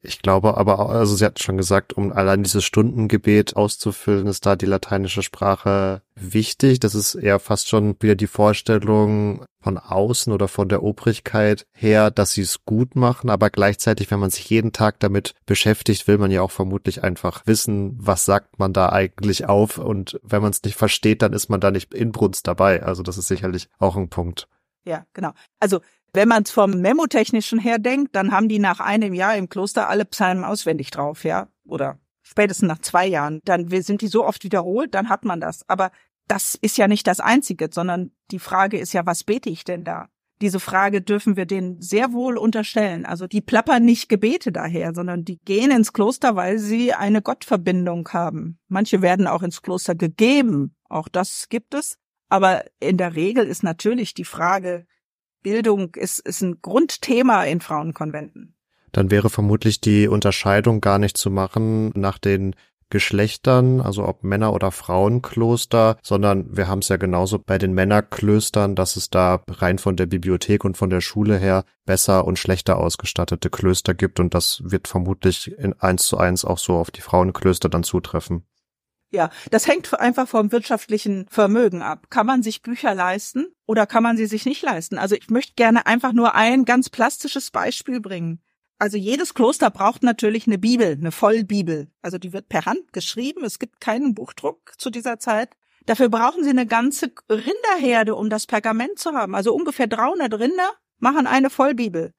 Ich 0.04 0.24
glaube 0.24 0.58
aber, 0.58 0.80
auch, 0.80 0.90
also 0.90 1.16
sie 1.16 1.26
hat 1.26 1.42
schon 1.42 1.58
gesagt, 1.58 1.94
um 1.94 2.12
allein 2.12 2.42
dieses 2.42 2.64
Stundengebet 2.64 3.56
auszufüllen, 3.56 4.26
ist 4.26 4.46
da 4.48 4.56
die 4.56 4.66
lateinische 4.66 5.22
Sprache 5.22 6.02
wichtig. 6.16 6.80
Das 6.80 6.96
ist 6.96 7.14
eher 7.14 7.40
fast 7.40 7.70
schon 7.70 7.96
wieder 8.00 8.16
die 8.16 8.28
Vorstellung 8.28 9.46
von 9.60 9.78
außen 9.78 10.34
oder 10.34 10.48
von 10.48 10.70
der 10.70 10.82
Obrigkeit 10.82 11.68
her, 11.72 12.10
dass 12.10 12.34
sie 12.34 12.42
es 12.42 12.66
gut 12.66 12.96
machen. 12.96 13.30
Aber 13.30 13.52
gleichzeitig, 13.52 14.10
wenn 14.10 14.20
man 14.20 14.32
sich 14.32 14.50
jeden 14.50 14.72
Tag 14.72 15.00
damit 15.00 15.36
beschäftigt, 15.46 16.08
will 16.08 16.18
man 16.18 16.32
ja 16.32 16.42
auch 16.42 16.52
vermutlich 16.52 17.04
einfach 17.04 17.44
wissen, 17.46 17.96
was 18.00 18.26
sagt 18.26 18.58
man 18.58 18.74
da 18.74 18.90
eigentlich 18.90 19.46
auf. 19.46 19.78
Und 19.78 20.20
wenn 20.24 20.42
man 20.42 20.52
es 20.52 20.64
nicht 20.64 20.78
versteht, 20.78 21.22
dann 21.22 21.34
ist 21.34 21.50
man 21.50 21.62
da 21.62 21.70
nicht 21.70 21.94
inbrunst 21.94 22.48
dabei. 22.48 22.82
Also 22.82 23.04
das 23.04 23.20
ist 23.20 23.28
sicherlich 23.28 23.70
auch 23.78 23.96
ein 23.96 24.10
Punkt. 24.10 24.48
Ja, 24.84 25.06
genau. 25.14 25.34
Also 25.60 25.82
wenn 26.14 26.28
man 26.28 26.44
es 26.44 26.52
vom 26.52 26.72
Memotechnischen 26.72 27.60
her 27.60 27.80
denkt, 27.80 28.16
dann 28.16 28.32
haben 28.32 28.50
die 28.50 28.60
nach 28.60 28.80
einem 28.80 29.14
Jahr 29.14 29.36
im 29.36 29.50
Kloster 29.50 29.90
alle 29.90 30.06
Psalmen 30.06 30.44
auswendig 30.44 30.92
drauf, 30.92 31.24
ja, 31.24 31.48
oder 31.66 32.00
spätestens 32.22 32.68
nach 32.68 32.80
zwei 32.80 33.08
Jahren. 33.08 33.40
Dann 33.46 33.70
sind 33.82 34.02
die 34.02 34.08
so 34.08 34.26
oft 34.26 34.44
wiederholt, 34.44 34.94
dann 34.94 35.10
hat 35.10 35.26
man 35.26 35.40
das. 35.40 35.68
Aber 35.70 35.92
das 36.28 36.56
ist 36.56 36.78
ja 36.78 36.88
nicht 36.88 37.08
das 37.08 37.20
Einzige, 37.20 37.70
sondern 37.72 38.12
die 38.32 38.40
Frage 38.40 38.78
ist 38.78 38.94
ja, 38.94 39.06
was 39.06 39.24
bete 39.24 39.50
ich 39.50 39.64
denn 39.64 39.84
da? 39.84 40.08
Diese 40.42 40.60
Frage 40.60 41.02
dürfen 41.02 41.38
wir 41.38 41.46
denen 41.46 41.82
sehr 41.82 42.14
wohl 42.14 42.38
unterstellen. 42.38 43.06
Also 43.06 43.28
die 43.28 43.42
plappern 43.42 43.86
nicht 43.86 44.10
Gebete 44.10 44.52
daher, 44.52 44.94
sondern 44.96 45.24
die 45.24 45.38
gehen 45.46 45.70
ins 45.70 45.94
Kloster, 45.94 46.36
weil 46.36 46.58
sie 46.58 46.94
eine 46.94 47.22
Gottverbindung 47.22 48.10
haben. 48.10 48.58
Manche 48.68 49.04
werden 49.04 49.28
auch 49.28 49.44
ins 49.44 49.62
Kloster 49.62 49.94
gegeben. 49.94 50.76
Auch 50.90 51.10
das 51.10 51.48
gibt 51.50 51.76
es. 51.76 51.98
Aber 52.28 52.64
in 52.80 52.98
der 52.98 53.16
Regel 53.16 53.46
ist 53.46 53.62
natürlich 53.62 54.16
die 54.16 54.26
Frage, 54.26 54.88
Bildung 55.42 55.96
ist, 55.96 56.20
ist 56.20 56.42
ein 56.42 56.62
Grundthema 56.62 57.44
in 57.44 57.62
Frauenkonventen. 57.62 58.56
Dann 58.92 59.10
wäre 59.10 59.30
vermutlich 59.30 59.80
die 59.82 60.08
Unterscheidung 60.08 60.82
gar 60.82 61.00
nicht 61.00 61.18
zu 61.18 61.30
machen 61.32 61.92
nach 61.96 62.18
den 62.18 62.56
Geschlechtern, 62.92 63.82
also 63.82 64.06
ob 64.06 64.24
Männer- 64.24 64.54
oder 64.54 64.70
Frauenkloster, 64.70 65.98
sondern 66.04 66.56
wir 66.56 66.68
haben 66.68 66.80
es 66.80 66.90
ja 66.90 66.98
genauso 66.98 67.40
bei 67.40 67.58
den 67.58 67.74
Männerklöstern, 67.74 68.76
dass 68.76 68.98
es 68.98 69.10
da 69.10 69.42
rein 69.50 69.80
von 69.80 69.96
der 69.96 70.06
Bibliothek 70.06 70.64
und 70.64 70.78
von 70.78 70.90
der 70.92 71.02
Schule 71.02 71.38
her 71.38 71.64
besser 71.86 72.26
und 72.26 72.38
schlechter 72.38 72.78
ausgestattete 72.78 73.50
Klöster 73.50 73.96
gibt 73.96 74.20
und 74.20 74.34
das 74.36 74.62
wird 74.66 74.88
vermutlich 74.88 75.58
in 75.58 75.74
eins 75.80 76.06
zu 76.06 76.18
eins 76.18 76.46
auch 76.46 76.60
so 76.60 76.76
auf 76.76 76.92
die 76.92 77.02
Frauenklöster 77.02 77.70
dann 77.70 77.84
zutreffen. 77.84 78.44
Ja, 79.12 79.30
das 79.50 79.68
hängt 79.68 79.94
einfach 80.00 80.28
vom 80.28 80.54
wirtschaftlichen 80.54 81.28
Vermögen 81.30 81.82
ab. 81.82 82.08
Kann 82.10 82.26
man 82.26 82.44
sich 82.44 82.62
Bücher 82.62 82.96
leisten 82.96 83.48
oder 83.66 83.86
kann 83.86 84.04
man 84.04 84.16
sie 84.16 84.26
sich 84.26 84.46
nicht 84.46 84.62
leisten? 84.64 84.98
Also 84.98 85.16
ich 85.16 85.30
möchte 85.30 85.54
gerne 85.56 85.86
einfach 85.86 86.14
nur 86.14 86.34
ein 86.34 86.64
ganz 86.64 86.90
plastisches 86.90 87.52
Beispiel 87.52 88.00
bringen. 88.00 88.42
Also 88.80 88.98
jedes 88.98 89.34
Kloster 89.34 89.70
braucht 89.70 90.02
natürlich 90.02 90.48
eine 90.48 90.58
Bibel, 90.58 90.94
eine 90.94 91.12
Vollbibel. 91.12 91.92
Also 92.02 92.18
die 92.18 92.32
wird 92.32 92.48
per 92.48 92.66
Hand 92.66 92.94
geschrieben. 92.94 93.44
Es 93.44 93.60
gibt 93.60 93.82
keinen 93.82 94.16
Buchdruck 94.16 94.74
zu 94.78 94.90
dieser 94.90 95.20
Zeit. 95.20 95.56
Dafür 95.86 96.10
brauchen 96.10 96.44
sie 96.44 96.50
eine 96.50 96.66
ganze 96.66 97.12
Rinderherde, 97.30 98.16
um 98.16 98.30
das 98.30 98.48
Pergament 98.48 98.98
zu 98.98 99.12
haben. 99.12 99.36
Also 99.36 99.54
ungefähr 99.54 99.88
300 99.88 100.34
Rinder 100.40 100.72
machen 101.00 101.28
eine 101.28 101.50
Vollbibel. 101.50 102.14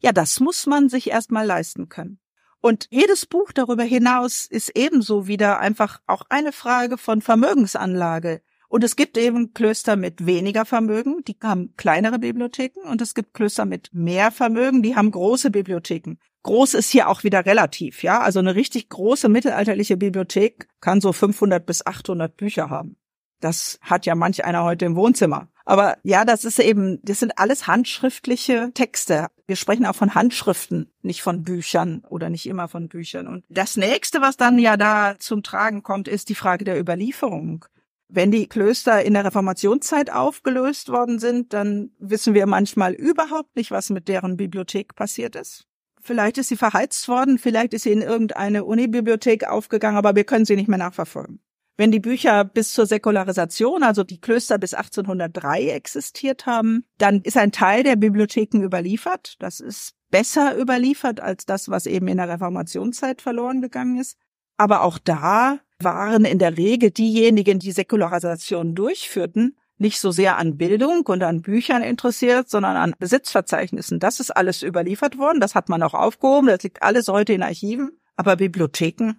Ja, 0.00 0.12
das 0.12 0.38
muss 0.38 0.66
man 0.66 0.88
sich 0.88 1.10
erstmal 1.10 1.44
leisten 1.44 1.88
können. 1.88 2.20
Und 2.60 2.86
jedes 2.90 3.26
Buch 3.26 3.52
darüber 3.52 3.84
hinaus 3.84 4.46
ist 4.46 4.70
ebenso 4.76 5.28
wieder 5.28 5.60
einfach 5.60 6.00
auch 6.06 6.22
eine 6.28 6.52
Frage 6.52 6.98
von 6.98 7.22
Vermögensanlage. 7.22 8.42
Und 8.68 8.84
es 8.84 8.96
gibt 8.96 9.16
eben 9.16 9.54
Klöster 9.54 9.96
mit 9.96 10.26
weniger 10.26 10.66
Vermögen, 10.66 11.24
die 11.26 11.36
haben 11.42 11.74
kleinere 11.76 12.18
Bibliotheken 12.18 12.80
und 12.86 13.00
es 13.00 13.14
gibt 13.14 13.32
Klöster 13.32 13.64
mit 13.64 13.88
mehr 13.94 14.30
Vermögen, 14.30 14.82
die 14.82 14.94
haben 14.94 15.10
große 15.10 15.50
Bibliotheken. 15.50 16.16
Groß 16.42 16.74
ist 16.74 16.90
hier 16.90 17.08
auch 17.08 17.24
wieder 17.24 17.46
relativ, 17.46 18.02
ja. 18.02 18.20
Also 18.20 18.40
eine 18.40 18.54
richtig 18.54 18.90
große 18.90 19.28
mittelalterliche 19.28 19.96
Bibliothek 19.96 20.68
kann 20.80 21.00
so 21.00 21.12
500 21.12 21.64
bis 21.64 21.86
800 21.86 22.36
Bücher 22.36 22.68
haben. 22.68 22.96
Das 23.40 23.78
hat 23.82 24.04
ja 24.04 24.14
manch 24.14 24.44
einer 24.44 24.64
heute 24.64 24.84
im 24.84 24.96
Wohnzimmer. 24.96 25.48
Aber 25.64 25.96
ja, 26.02 26.24
das 26.24 26.44
ist 26.44 26.58
eben, 26.58 26.98
das 27.02 27.20
sind 27.20 27.38
alles 27.38 27.66
handschriftliche 27.66 28.70
Texte. 28.74 29.28
Wir 29.48 29.56
sprechen 29.56 29.86
auch 29.86 29.94
von 29.94 30.14
Handschriften, 30.14 30.92
nicht 31.00 31.22
von 31.22 31.42
Büchern 31.42 32.04
oder 32.10 32.28
nicht 32.28 32.44
immer 32.44 32.68
von 32.68 32.88
Büchern. 32.88 33.26
Und 33.26 33.44
das 33.48 33.78
nächste, 33.78 34.20
was 34.20 34.36
dann 34.36 34.58
ja 34.58 34.76
da 34.76 35.16
zum 35.18 35.42
Tragen 35.42 35.82
kommt, 35.82 36.06
ist 36.06 36.28
die 36.28 36.34
Frage 36.34 36.66
der 36.66 36.78
Überlieferung. 36.78 37.64
Wenn 38.10 38.30
die 38.30 38.46
Klöster 38.46 39.02
in 39.02 39.14
der 39.14 39.24
Reformationszeit 39.24 40.12
aufgelöst 40.12 40.90
worden 40.90 41.18
sind, 41.18 41.54
dann 41.54 41.92
wissen 41.98 42.34
wir 42.34 42.46
manchmal 42.46 42.92
überhaupt 42.92 43.56
nicht, 43.56 43.70
was 43.70 43.88
mit 43.88 44.08
deren 44.08 44.36
Bibliothek 44.36 44.94
passiert 44.94 45.34
ist. 45.34 45.64
Vielleicht 45.98 46.36
ist 46.36 46.48
sie 46.48 46.56
verheizt 46.56 47.08
worden, 47.08 47.38
vielleicht 47.38 47.72
ist 47.72 47.84
sie 47.84 47.92
in 47.92 48.02
irgendeine 48.02 48.64
Unibibliothek 48.64 49.48
aufgegangen, 49.48 49.96
aber 49.96 50.14
wir 50.14 50.24
können 50.24 50.44
sie 50.44 50.56
nicht 50.56 50.68
mehr 50.68 50.78
nachverfolgen. 50.78 51.40
Wenn 51.78 51.92
die 51.92 52.00
Bücher 52.00 52.44
bis 52.44 52.72
zur 52.72 52.86
Säkularisation, 52.86 53.84
also 53.84 54.02
die 54.02 54.20
Klöster 54.20 54.58
bis 54.58 54.74
1803 54.74 55.68
existiert 55.68 56.44
haben, 56.44 56.84
dann 56.98 57.20
ist 57.20 57.36
ein 57.36 57.52
Teil 57.52 57.84
der 57.84 57.94
Bibliotheken 57.94 58.64
überliefert. 58.64 59.36
Das 59.38 59.60
ist 59.60 59.94
besser 60.10 60.58
überliefert 60.58 61.20
als 61.20 61.46
das, 61.46 61.68
was 61.68 61.86
eben 61.86 62.08
in 62.08 62.16
der 62.16 62.28
Reformationszeit 62.28 63.22
verloren 63.22 63.62
gegangen 63.62 63.96
ist. 64.00 64.18
Aber 64.56 64.82
auch 64.82 64.98
da 64.98 65.60
waren 65.80 66.24
in 66.24 66.40
der 66.40 66.58
Regel 66.58 66.90
diejenigen, 66.90 67.60
die 67.60 67.70
Säkularisation 67.70 68.74
durchführten, 68.74 69.56
nicht 69.76 70.00
so 70.00 70.10
sehr 70.10 70.36
an 70.36 70.56
Bildung 70.56 71.06
und 71.06 71.22
an 71.22 71.42
Büchern 71.42 71.84
interessiert, 71.84 72.50
sondern 72.50 72.76
an 72.76 72.96
Besitzverzeichnissen. 72.98 74.00
Das 74.00 74.18
ist 74.18 74.32
alles 74.32 74.64
überliefert 74.64 75.16
worden, 75.16 75.38
das 75.38 75.54
hat 75.54 75.68
man 75.68 75.84
auch 75.84 75.94
aufgehoben, 75.94 76.48
das 76.48 76.64
liegt 76.64 76.82
alles 76.82 77.06
heute 77.06 77.34
in 77.34 77.44
Archiven. 77.44 77.92
Aber 78.16 78.34
Bibliotheken, 78.34 79.12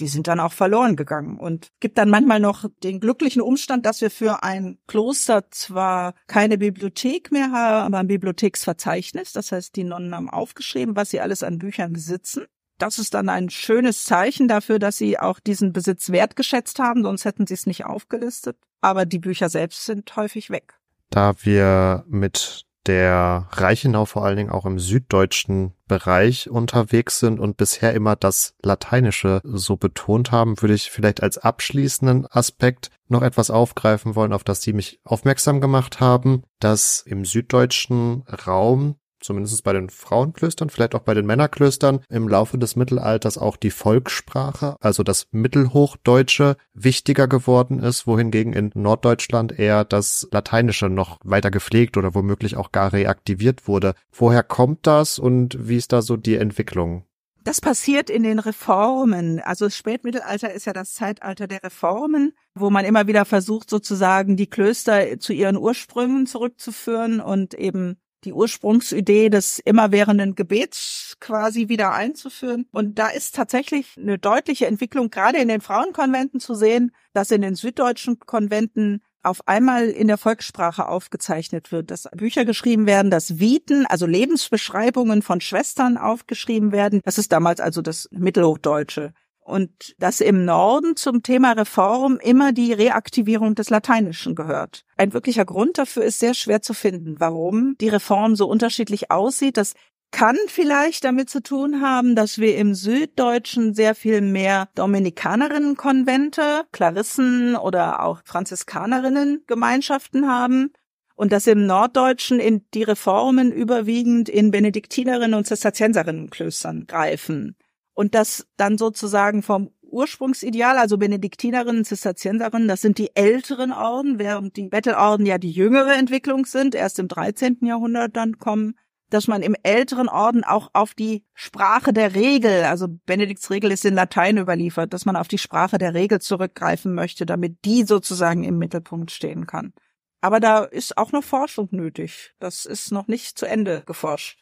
die 0.00 0.08
sind 0.08 0.28
dann 0.28 0.40
auch 0.40 0.52
verloren 0.52 0.96
gegangen 0.96 1.38
und 1.38 1.68
gibt 1.80 1.98
dann 1.98 2.10
manchmal 2.10 2.40
noch 2.40 2.64
den 2.82 3.00
glücklichen 3.00 3.42
Umstand, 3.42 3.86
dass 3.86 4.00
wir 4.00 4.10
für 4.10 4.42
ein 4.42 4.78
Kloster 4.86 5.50
zwar 5.50 6.14
keine 6.26 6.58
Bibliothek 6.58 7.32
mehr 7.32 7.50
haben, 7.52 7.86
aber 7.86 7.98
ein 7.98 8.06
Bibliotheksverzeichnis. 8.08 9.32
Das 9.32 9.52
heißt, 9.52 9.76
die 9.76 9.84
Nonnen 9.84 10.14
haben 10.14 10.30
aufgeschrieben, 10.30 10.96
was 10.96 11.10
sie 11.10 11.20
alles 11.20 11.42
an 11.42 11.58
Büchern 11.58 11.92
besitzen. 11.92 12.46
Das 12.78 12.98
ist 13.00 13.14
dann 13.14 13.28
ein 13.28 13.50
schönes 13.50 14.04
Zeichen 14.04 14.46
dafür, 14.46 14.78
dass 14.78 14.96
sie 14.96 15.18
auch 15.18 15.40
diesen 15.40 15.72
Besitz 15.72 16.10
wertgeschätzt 16.10 16.78
haben, 16.78 17.02
sonst 17.02 17.24
hätten 17.24 17.46
sie 17.46 17.54
es 17.54 17.66
nicht 17.66 17.84
aufgelistet. 17.84 18.56
Aber 18.80 19.04
die 19.04 19.18
Bücher 19.18 19.48
selbst 19.48 19.84
sind 19.84 20.14
häufig 20.14 20.50
weg. 20.50 20.78
Da 21.10 21.34
wir 21.42 22.04
mit 22.06 22.67
der 22.88 23.46
Reichenau 23.52 24.06
vor 24.06 24.24
allen 24.24 24.38
Dingen 24.38 24.50
auch 24.50 24.66
im 24.66 24.78
süddeutschen 24.78 25.74
Bereich 25.86 26.50
unterwegs 26.50 27.18
sind 27.20 27.38
und 27.38 27.56
bisher 27.56 27.92
immer 27.92 28.16
das 28.16 28.54
Lateinische 28.62 29.40
so 29.44 29.76
betont 29.76 30.32
haben, 30.32 30.60
würde 30.60 30.74
ich 30.74 30.90
vielleicht 30.90 31.22
als 31.22 31.38
abschließenden 31.38 32.26
Aspekt 32.30 32.90
noch 33.06 33.22
etwas 33.22 33.50
aufgreifen 33.50 34.14
wollen, 34.16 34.32
auf 34.32 34.42
das 34.42 34.62
Sie 34.62 34.72
mich 34.72 35.00
aufmerksam 35.04 35.60
gemacht 35.60 36.00
haben, 36.00 36.42
dass 36.60 37.02
im 37.06 37.24
süddeutschen 37.24 38.24
Raum 38.46 38.96
zumindest 39.28 39.62
bei 39.62 39.74
den 39.74 39.90
Frauenklöstern, 39.90 40.70
vielleicht 40.70 40.94
auch 40.94 41.00
bei 41.00 41.12
den 41.12 41.26
Männerklöstern, 41.26 42.00
im 42.08 42.28
Laufe 42.28 42.56
des 42.56 42.76
Mittelalters 42.76 43.36
auch 43.36 43.58
die 43.58 43.70
Volkssprache, 43.70 44.76
also 44.80 45.02
das 45.02 45.26
Mittelhochdeutsche, 45.32 46.56
wichtiger 46.72 47.28
geworden 47.28 47.78
ist, 47.78 48.06
wohingegen 48.06 48.54
in 48.54 48.70
Norddeutschland 48.74 49.58
eher 49.58 49.84
das 49.84 50.26
Lateinische 50.32 50.88
noch 50.88 51.18
weiter 51.22 51.50
gepflegt 51.50 51.98
oder 51.98 52.14
womöglich 52.14 52.56
auch 52.56 52.72
gar 52.72 52.94
reaktiviert 52.94 53.68
wurde. 53.68 53.92
Woher 54.12 54.42
kommt 54.42 54.86
das 54.86 55.18
und 55.18 55.68
wie 55.68 55.76
ist 55.76 55.92
da 55.92 56.00
so 56.00 56.16
die 56.16 56.36
Entwicklung? 56.36 57.04
Das 57.44 57.60
passiert 57.60 58.08
in 58.08 58.22
den 58.22 58.38
Reformen. 58.38 59.40
Also 59.40 59.66
das 59.66 59.76
Spätmittelalter 59.76 60.52
ist 60.54 60.64
ja 60.64 60.72
das 60.72 60.94
Zeitalter 60.94 61.46
der 61.46 61.62
Reformen, 61.62 62.32
wo 62.54 62.70
man 62.70 62.86
immer 62.86 63.06
wieder 63.06 63.26
versucht, 63.26 63.68
sozusagen 63.68 64.36
die 64.38 64.48
Klöster 64.48 65.18
zu 65.20 65.34
ihren 65.34 65.58
Ursprüngen 65.58 66.26
zurückzuführen 66.26 67.20
und 67.20 67.52
eben 67.52 67.98
die 68.24 68.32
Ursprungsidee 68.32 69.28
des 69.28 69.58
immerwährenden 69.58 70.34
Gebets 70.34 71.16
quasi 71.20 71.68
wieder 71.68 71.92
einzuführen. 71.92 72.66
Und 72.72 72.98
da 72.98 73.08
ist 73.08 73.34
tatsächlich 73.34 73.96
eine 73.96 74.18
deutliche 74.18 74.66
Entwicklung 74.66 75.10
gerade 75.10 75.38
in 75.38 75.48
den 75.48 75.60
Frauenkonventen 75.60 76.40
zu 76.40 76.54
sehen, 76.54 76.92
dass 77.12 77.30
in 77.30 77.42
den 77.42 77.54
süddeutschen 77.54 78.18
Konventen 78.20 79.02
auf 79.22 79.46
einmal 79.46 79.88
in 79.88 80.06
der 80.06 80.16
Volkssprache 80.16 80.88
aufgezeichnet 80.88 81.72
wird, 81.72 81.90
dass 81.90 82.08
Bücher 82.16 82.44
geschrieben 82.44 82.86
werden, 82.86 83.10
dass 83.10 83.38
Viten, 83.38 83.84
also 83.86 84.06
Lebensbeschreibungen 84.06 85.22
von 85.22 85.40
Schwestern 85.40 85.98
aufgeschrieben 85.98 86.72
werden. 86.72 87.00
Das 87.04 87.18
ist 87.18 87.32
damals 87.32 87.60
also 87.60 87.82
das 87.82 88.08
Mittelhochdeutsche 88.12 89.12
und 89.48 89.94
dass 89.98 90.20
im 90.20 90.44
Norden 90.44 90.94
zum 90.94 91.22
Thema 91.22 91.52
Reform 91.52 92.18
immer 92.22 92.52
die 92.52 92.74
Reaktivierung 92.74 93.54
des 93.54 93.70
Lateinischen 93.70 94.34
gehört. 94.34 94.84
Ein 94.98 95.14
wirklicher 95.14 95.46
Grund 95.46 95.78
dafür 95.78 96.04
ist 96.04 96.18
sehr 96.18 96.34
schwer 96.34 96.60
zu 96.60 96.74
finden, 96.74 97.18
warum 97.18 97.74
die 97.80 97.88
Reform 97.88 98.36
so 98.36 98.46
unterschiedlich 98.46 99.10
aussieht. 99.10 99.56
Das 99.56 99.72
kann 100.10 100.36
vielleicht 100.48 101.04
damit 101.04 101.30
zu 101.30 101.42
tun 101.42 101.80
haben, 101.80 102.14
dass 102.14 102.36
wir 102.38 102.56
im 102.56 102.74
Süddeutschen 102.74 103.72
sehr 103.74 103.94
viel 103.94 104.20
mehr 104.20 104.68
Dominikanerinnenkonvente, 104.74 106.64
Klarissen 106.72 107.56
oder 107.56 108.02
auch 108.02 108.20
Franziskanerinnengemeinschaften 108.24 110.28
haben 110.28 110.74
und 111.14 111.32
dass 111.32 111.46
im 111.46 111.64
Norddeutschen 111.66 112.38
in 112.38 112.66
die 112.74 112.82
Reformen 112.82 113.50
überwiegend 113.50 114.28
in 114.28 114.50
Benediktinerinnen 114.50 115.32
und 115.34 115.46
Zisterzienserinnenklöstern 115.46 116.86
greifen 116.86 117.56
und 117.98 118.14
das 118.14 118.46
dann 118.56 118.78
sozusagen 118.78 119.42
vom 119.42 119.72
Ursprungsideal, 119.82 120.78
also 120.78 120.98
Benediktinerinnen, 120.98 121.84
Zisterzienserinnen, 121.84 122.68
das 122.68 122.80
sind 122.80 122.96
die 122.96 123.10
älteren 123.16 123.72
Orden, 123.72 124.20
während 124.20 124.56
die 124.56 124.68
Bettelorden 124.68 125.26
ja 125.26 125.36
die 125.36 125.50
jüngere 125.50 125.96
Entwicklung 125.96 126.46
sind, 126.46 126.76
erst 126.76 127.00
im 127.00 127.08
13. 127.08 127.58
Jahrhundert 127.62 128.14
dann 128.14 128.38
kommen, 128.38 128.78
dass 129.10 129.26
man 129.26 129.42
im 129.42 129.56
älteren 129.64 130.08
Orden 130.08 130.44
auch 130.44 130.70
auf 130.74 130.94
die 130.94 131.24
Sprache 131.34 131.92
der 131.92 132.14
Regel, 132.14 132.62
also 132.66 132.86
Benedikts 132.88 133.50
Regel 133.50 133.72
ist 133.72 133.84
in 133.84 133.96
Latein 133.96 134.38
überliefert, 134.38 134.92
dass 134.92 135.04
man 135.04 135.16
auf 135.16 135.26
die 135.26 135.38
Sprache 135.38 135.78
der 135.78 135.94
Regel 135.94 136.20
zurückgreifen 136.20 136.94
möchte, 136.94 137.26
damit 137.26 137.64
die 137.64 137.82
sozusagen 137.82 138.44
im 138.44 138.58
Mittelpunkt 138.58 139.10
stehen 139.10 139.48
kann. 139.48 139.72
Aber 140.20 140.38
da 140.38 140.62
ist 140.62 140.96
auch 140.98 141.10
noch 141.10 141.24
Forschung 141.24 141.66
nötig. 141.72 142.32
Das 142.38 142.64
ist 142.64 142.92
noch 142.92 143.08
nicht 143.08 143.36
zu 143.36 143.46
Ende 143.46 143.82
geforscht. 143.84 144.38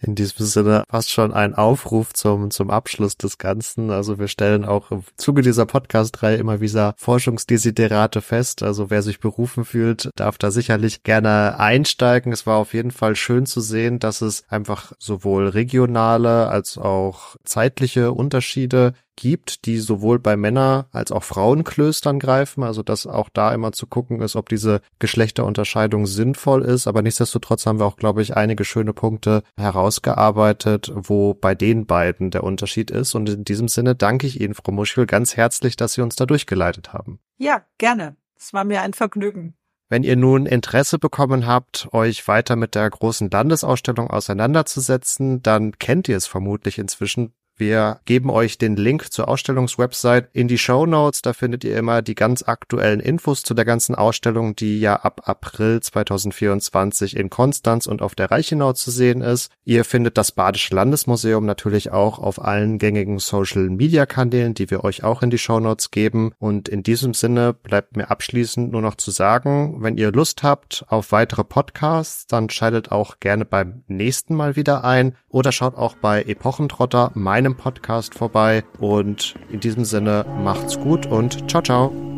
In 0.00 0.14
diesem 0.14 0.44
Sinne 0.44 0.84
fast 0.88 1.10
schon 1.10 1.32
ein 1.32 1.54
Aufruf 1.54 2.12
zum, 2.12 2.50
zum 2.50 2.70
Abschluss 2.70 3.16
des 3.16 3.38
Ganzen. 3.38 3.90
Also 3.90 4.18
wir 4.18 4.28
stellen 4.28 4.64
auch 4.64 4.90
im 4.90 5.02
Zuge 5.16 5.42
dieser 5.42 5.64
Podcast-Reihe 5.64 6.36
immer 6.36 6.60
wieder 6.60 6.94
Forschungsdesiderate 6.98 8.20
fest. 8.20 8.62
Also 8.62 8.90
wer 8.90 9.02
sich 9.02 9.20
berufen 9.20 9.64
fühlt, 9.64 10.10
darf 10.16 10.36
da 10.36 10.50
sicherlich 10.50 11.02
gerne 11.02 11.58
einsteigen. 11.58 12.32
Es 12.32 12.46
war 12.46 12.56
auf 12.56 12.74
jeden 12.74 12.90
Fall 12.90 13.16
schön 13.16 13.46
zu 13.46 13.60
sehen, 13.60 13.98
dass 13.98 14.20
es 14.20 14.44
einfach 14.48 14.92
sowohl 14.98 15.48
regionale 15.48 16.48
als 16.48 16.76
auch 16.76 17.36
zeitliche 17.44 18.12
Unterschiede 18.12 18.92
gibt, 19.16 19.66
die 19.66 19.78
sowohl 19.78 20.18
bei 20.18 20.36
Männer- 20.36 20.86
als 20.92 21.10
auch 21.10 21.24
Frauenklöstern 21.24 22.18
greifen, 22.18 22.62
also 22.62 22.82
dass 22.82 23.06
auch 23.06 23.28
da 23.28 23.52
immer 23.52 23.72
zu 23.72 23.86
gucken 23.86 24.20
ist, 24.20 24.36
ob 24.36 24.48
diese 24.48 24.80
Geschlechterunterscheidung 24.98 26.06
sinnvoll 26.06 26.62
ist, 26.62 26.86
aber 26.86 27.02
nichtsdestotrotz 27.02 27.66
haben 27.66 27.80
wir 27.80 27.86
auch, 27.86 27.96
glaube 27.96 28.22
ich, 28.22 28.36
einige 28.36 28.64
schöne 28.64 28.92
Punkte 28.92 29.42
herausgearbeitet, 29.56 30.92
wo 30.94 31.34
bei 31.34 31.54
den 31.54 31.86
beiden 31.86 32.30
der 32.30 32.44
Unterschied 32.44 32.90
ist 32.90 33.14
und 33.14 33.28
in 33.28 33.44
diesem 33.44 33.68
Sinne 33.68 33.94
danke 33.94 34.26
ich 34.26 34.40
Ihnen, 34.40 34.54
Frau 34.54 34.72
Muschel, 34.72 35.06
ganz 35.06 35.36
herzlich, 35.36 35.76
dass 35.76 35.94
Sie 35.94 36.02
uns 36.02 36.16
da 36.16 36.26
durchgeleitet 36.26 36.92
haben. 36.92 37.18
Ja, 37.38 37.62
gerne. 37.78 38.16
Es 38.38 38.52
war 38.52 38.64
mir 38.64 38.82
ein 38.82 38.92
Vergnügen. 38.92 39.54
Wenn 39.88 40.02
ihr 40.02 40.16
nun 40.16 40.46
Interesse 40.46 40.98
bekommen 40.98 41.46
habt, 41.46 41.88
euch 41.92 42.26
weiter 42.26 42.56
mit 42.56 42.74
der 42.74 42.90
großen 42.90 43.30
Landesausstellung 43.30 44.10
auseinanderzusetzen, 44.10 45.42
dann 45.42 45.78
kennt 45.78 46.08
ihr 46.08 46.16
es 46.16 46.26
vermutlich 46.26 46.78
inzwischen 46.78 47.32
wir 47.58 48.00
geben 48.04 48.28
euch 48.28 48.58
den 48.58 48.76
Link 48.76 49.12
zur 49.12 49.28
Ausstellungswebsite 49.28 50.28
in 50.34 50.46
die 50.46 50.58
Show 50.58 50.84
Notes. 50.84 51.22
Da 51.22 51.32
findet 51.32 51.64
ihr 51.64 51.76
immer 51.76 52.02
die 52.02 52.14
ganz 52.14 52.42
aktuellen 52.42 53.00
Infos 53.00 53.42
zu 53.42 53.54
der 53.54 53.64
ganzen 53.64 53.94
Ausstellung, 53.94 54.54
die 54.54 54.78
ja 54.78 54.96
ab 54.96 55.22
April 55.24 55.80
2024 55.80 57.16
in 57.16 57.30
Konstanz 57.30 57.86
und 57.86 58.02
auf 58.02 58.14
der 58.14 58.30
Reichenau 58.30 58.74
zu 58.74 58.90
sehen 58.90 59.22
ist. 59.22 59.50
Ihr 59.64 59.86
findet 59.86 60.18
das 60.18 60.32
Badische 60.32 60.74
Landesmuseum 60.74 61.46
natürlich 61.46 61.92
auch 61.92 62.18
auf 62.18 62.44
allen 62.44 62.76
gängigen 62.78 63.18
Social 63.18 63.70
Media 63.70 64.04
Kanälen, 64.04 64.52
die 64.52 64.70
wir 64.70 64.84
euch 64.84 65.02
auch 65.02 65.22
in 65.22 65.30
die 65.30 65.38
Show 65.38 65.58
Notes 65.58 65.90
geben. 65.90 66.32
Und 66.38 66.68
in 66.68 66.82
diesem 66.82 67.14
Sinne 67.14 67.54
bleibt 67.54 67.96
mir 67.96 68.10
abschließend 68.10 68.70
nur 68.70 68.82
noch 68.82 68.96
zu 68.96 69.10
sagen, 69.10 69.82
wenn 69.82 69.96
ihr 69.96 70.12
Lust 70.12 70.42
habt 70.42 70.84
auf 70.88 71.10
weitere 71.10 71.44
Podcasts, 71.44 72.26
dann 72.26 72.50
schaltet 72.50 72.92
auch 72.92 73.18
gerne 73.18 73.46
beim 73.46 73.82
nächsten 73.86 74.34
Mal 74.34 74.56
wieder 74.56 74.84
ein 74.84 75.16
oder 75.30 75.52
schaut 75.52 75.74
auch 75.74 75.96
bei 75.96 76.22
Epochentrotter 76.22 77.12
meine 77.14 77.45
meinem 77.46 77.56
Podcast 77.56 78.14
vorbei. 78.14 78.64
Und 78.78 79.34
in 79.50 79.60
diesem 79.60 79.84
Sinne 79.84 80.24
macht's 80.42 80.78
gut 80.78 81.06
und 81.06 81.48
ciao, 81.50 81.62
ciao. 81.62 82.15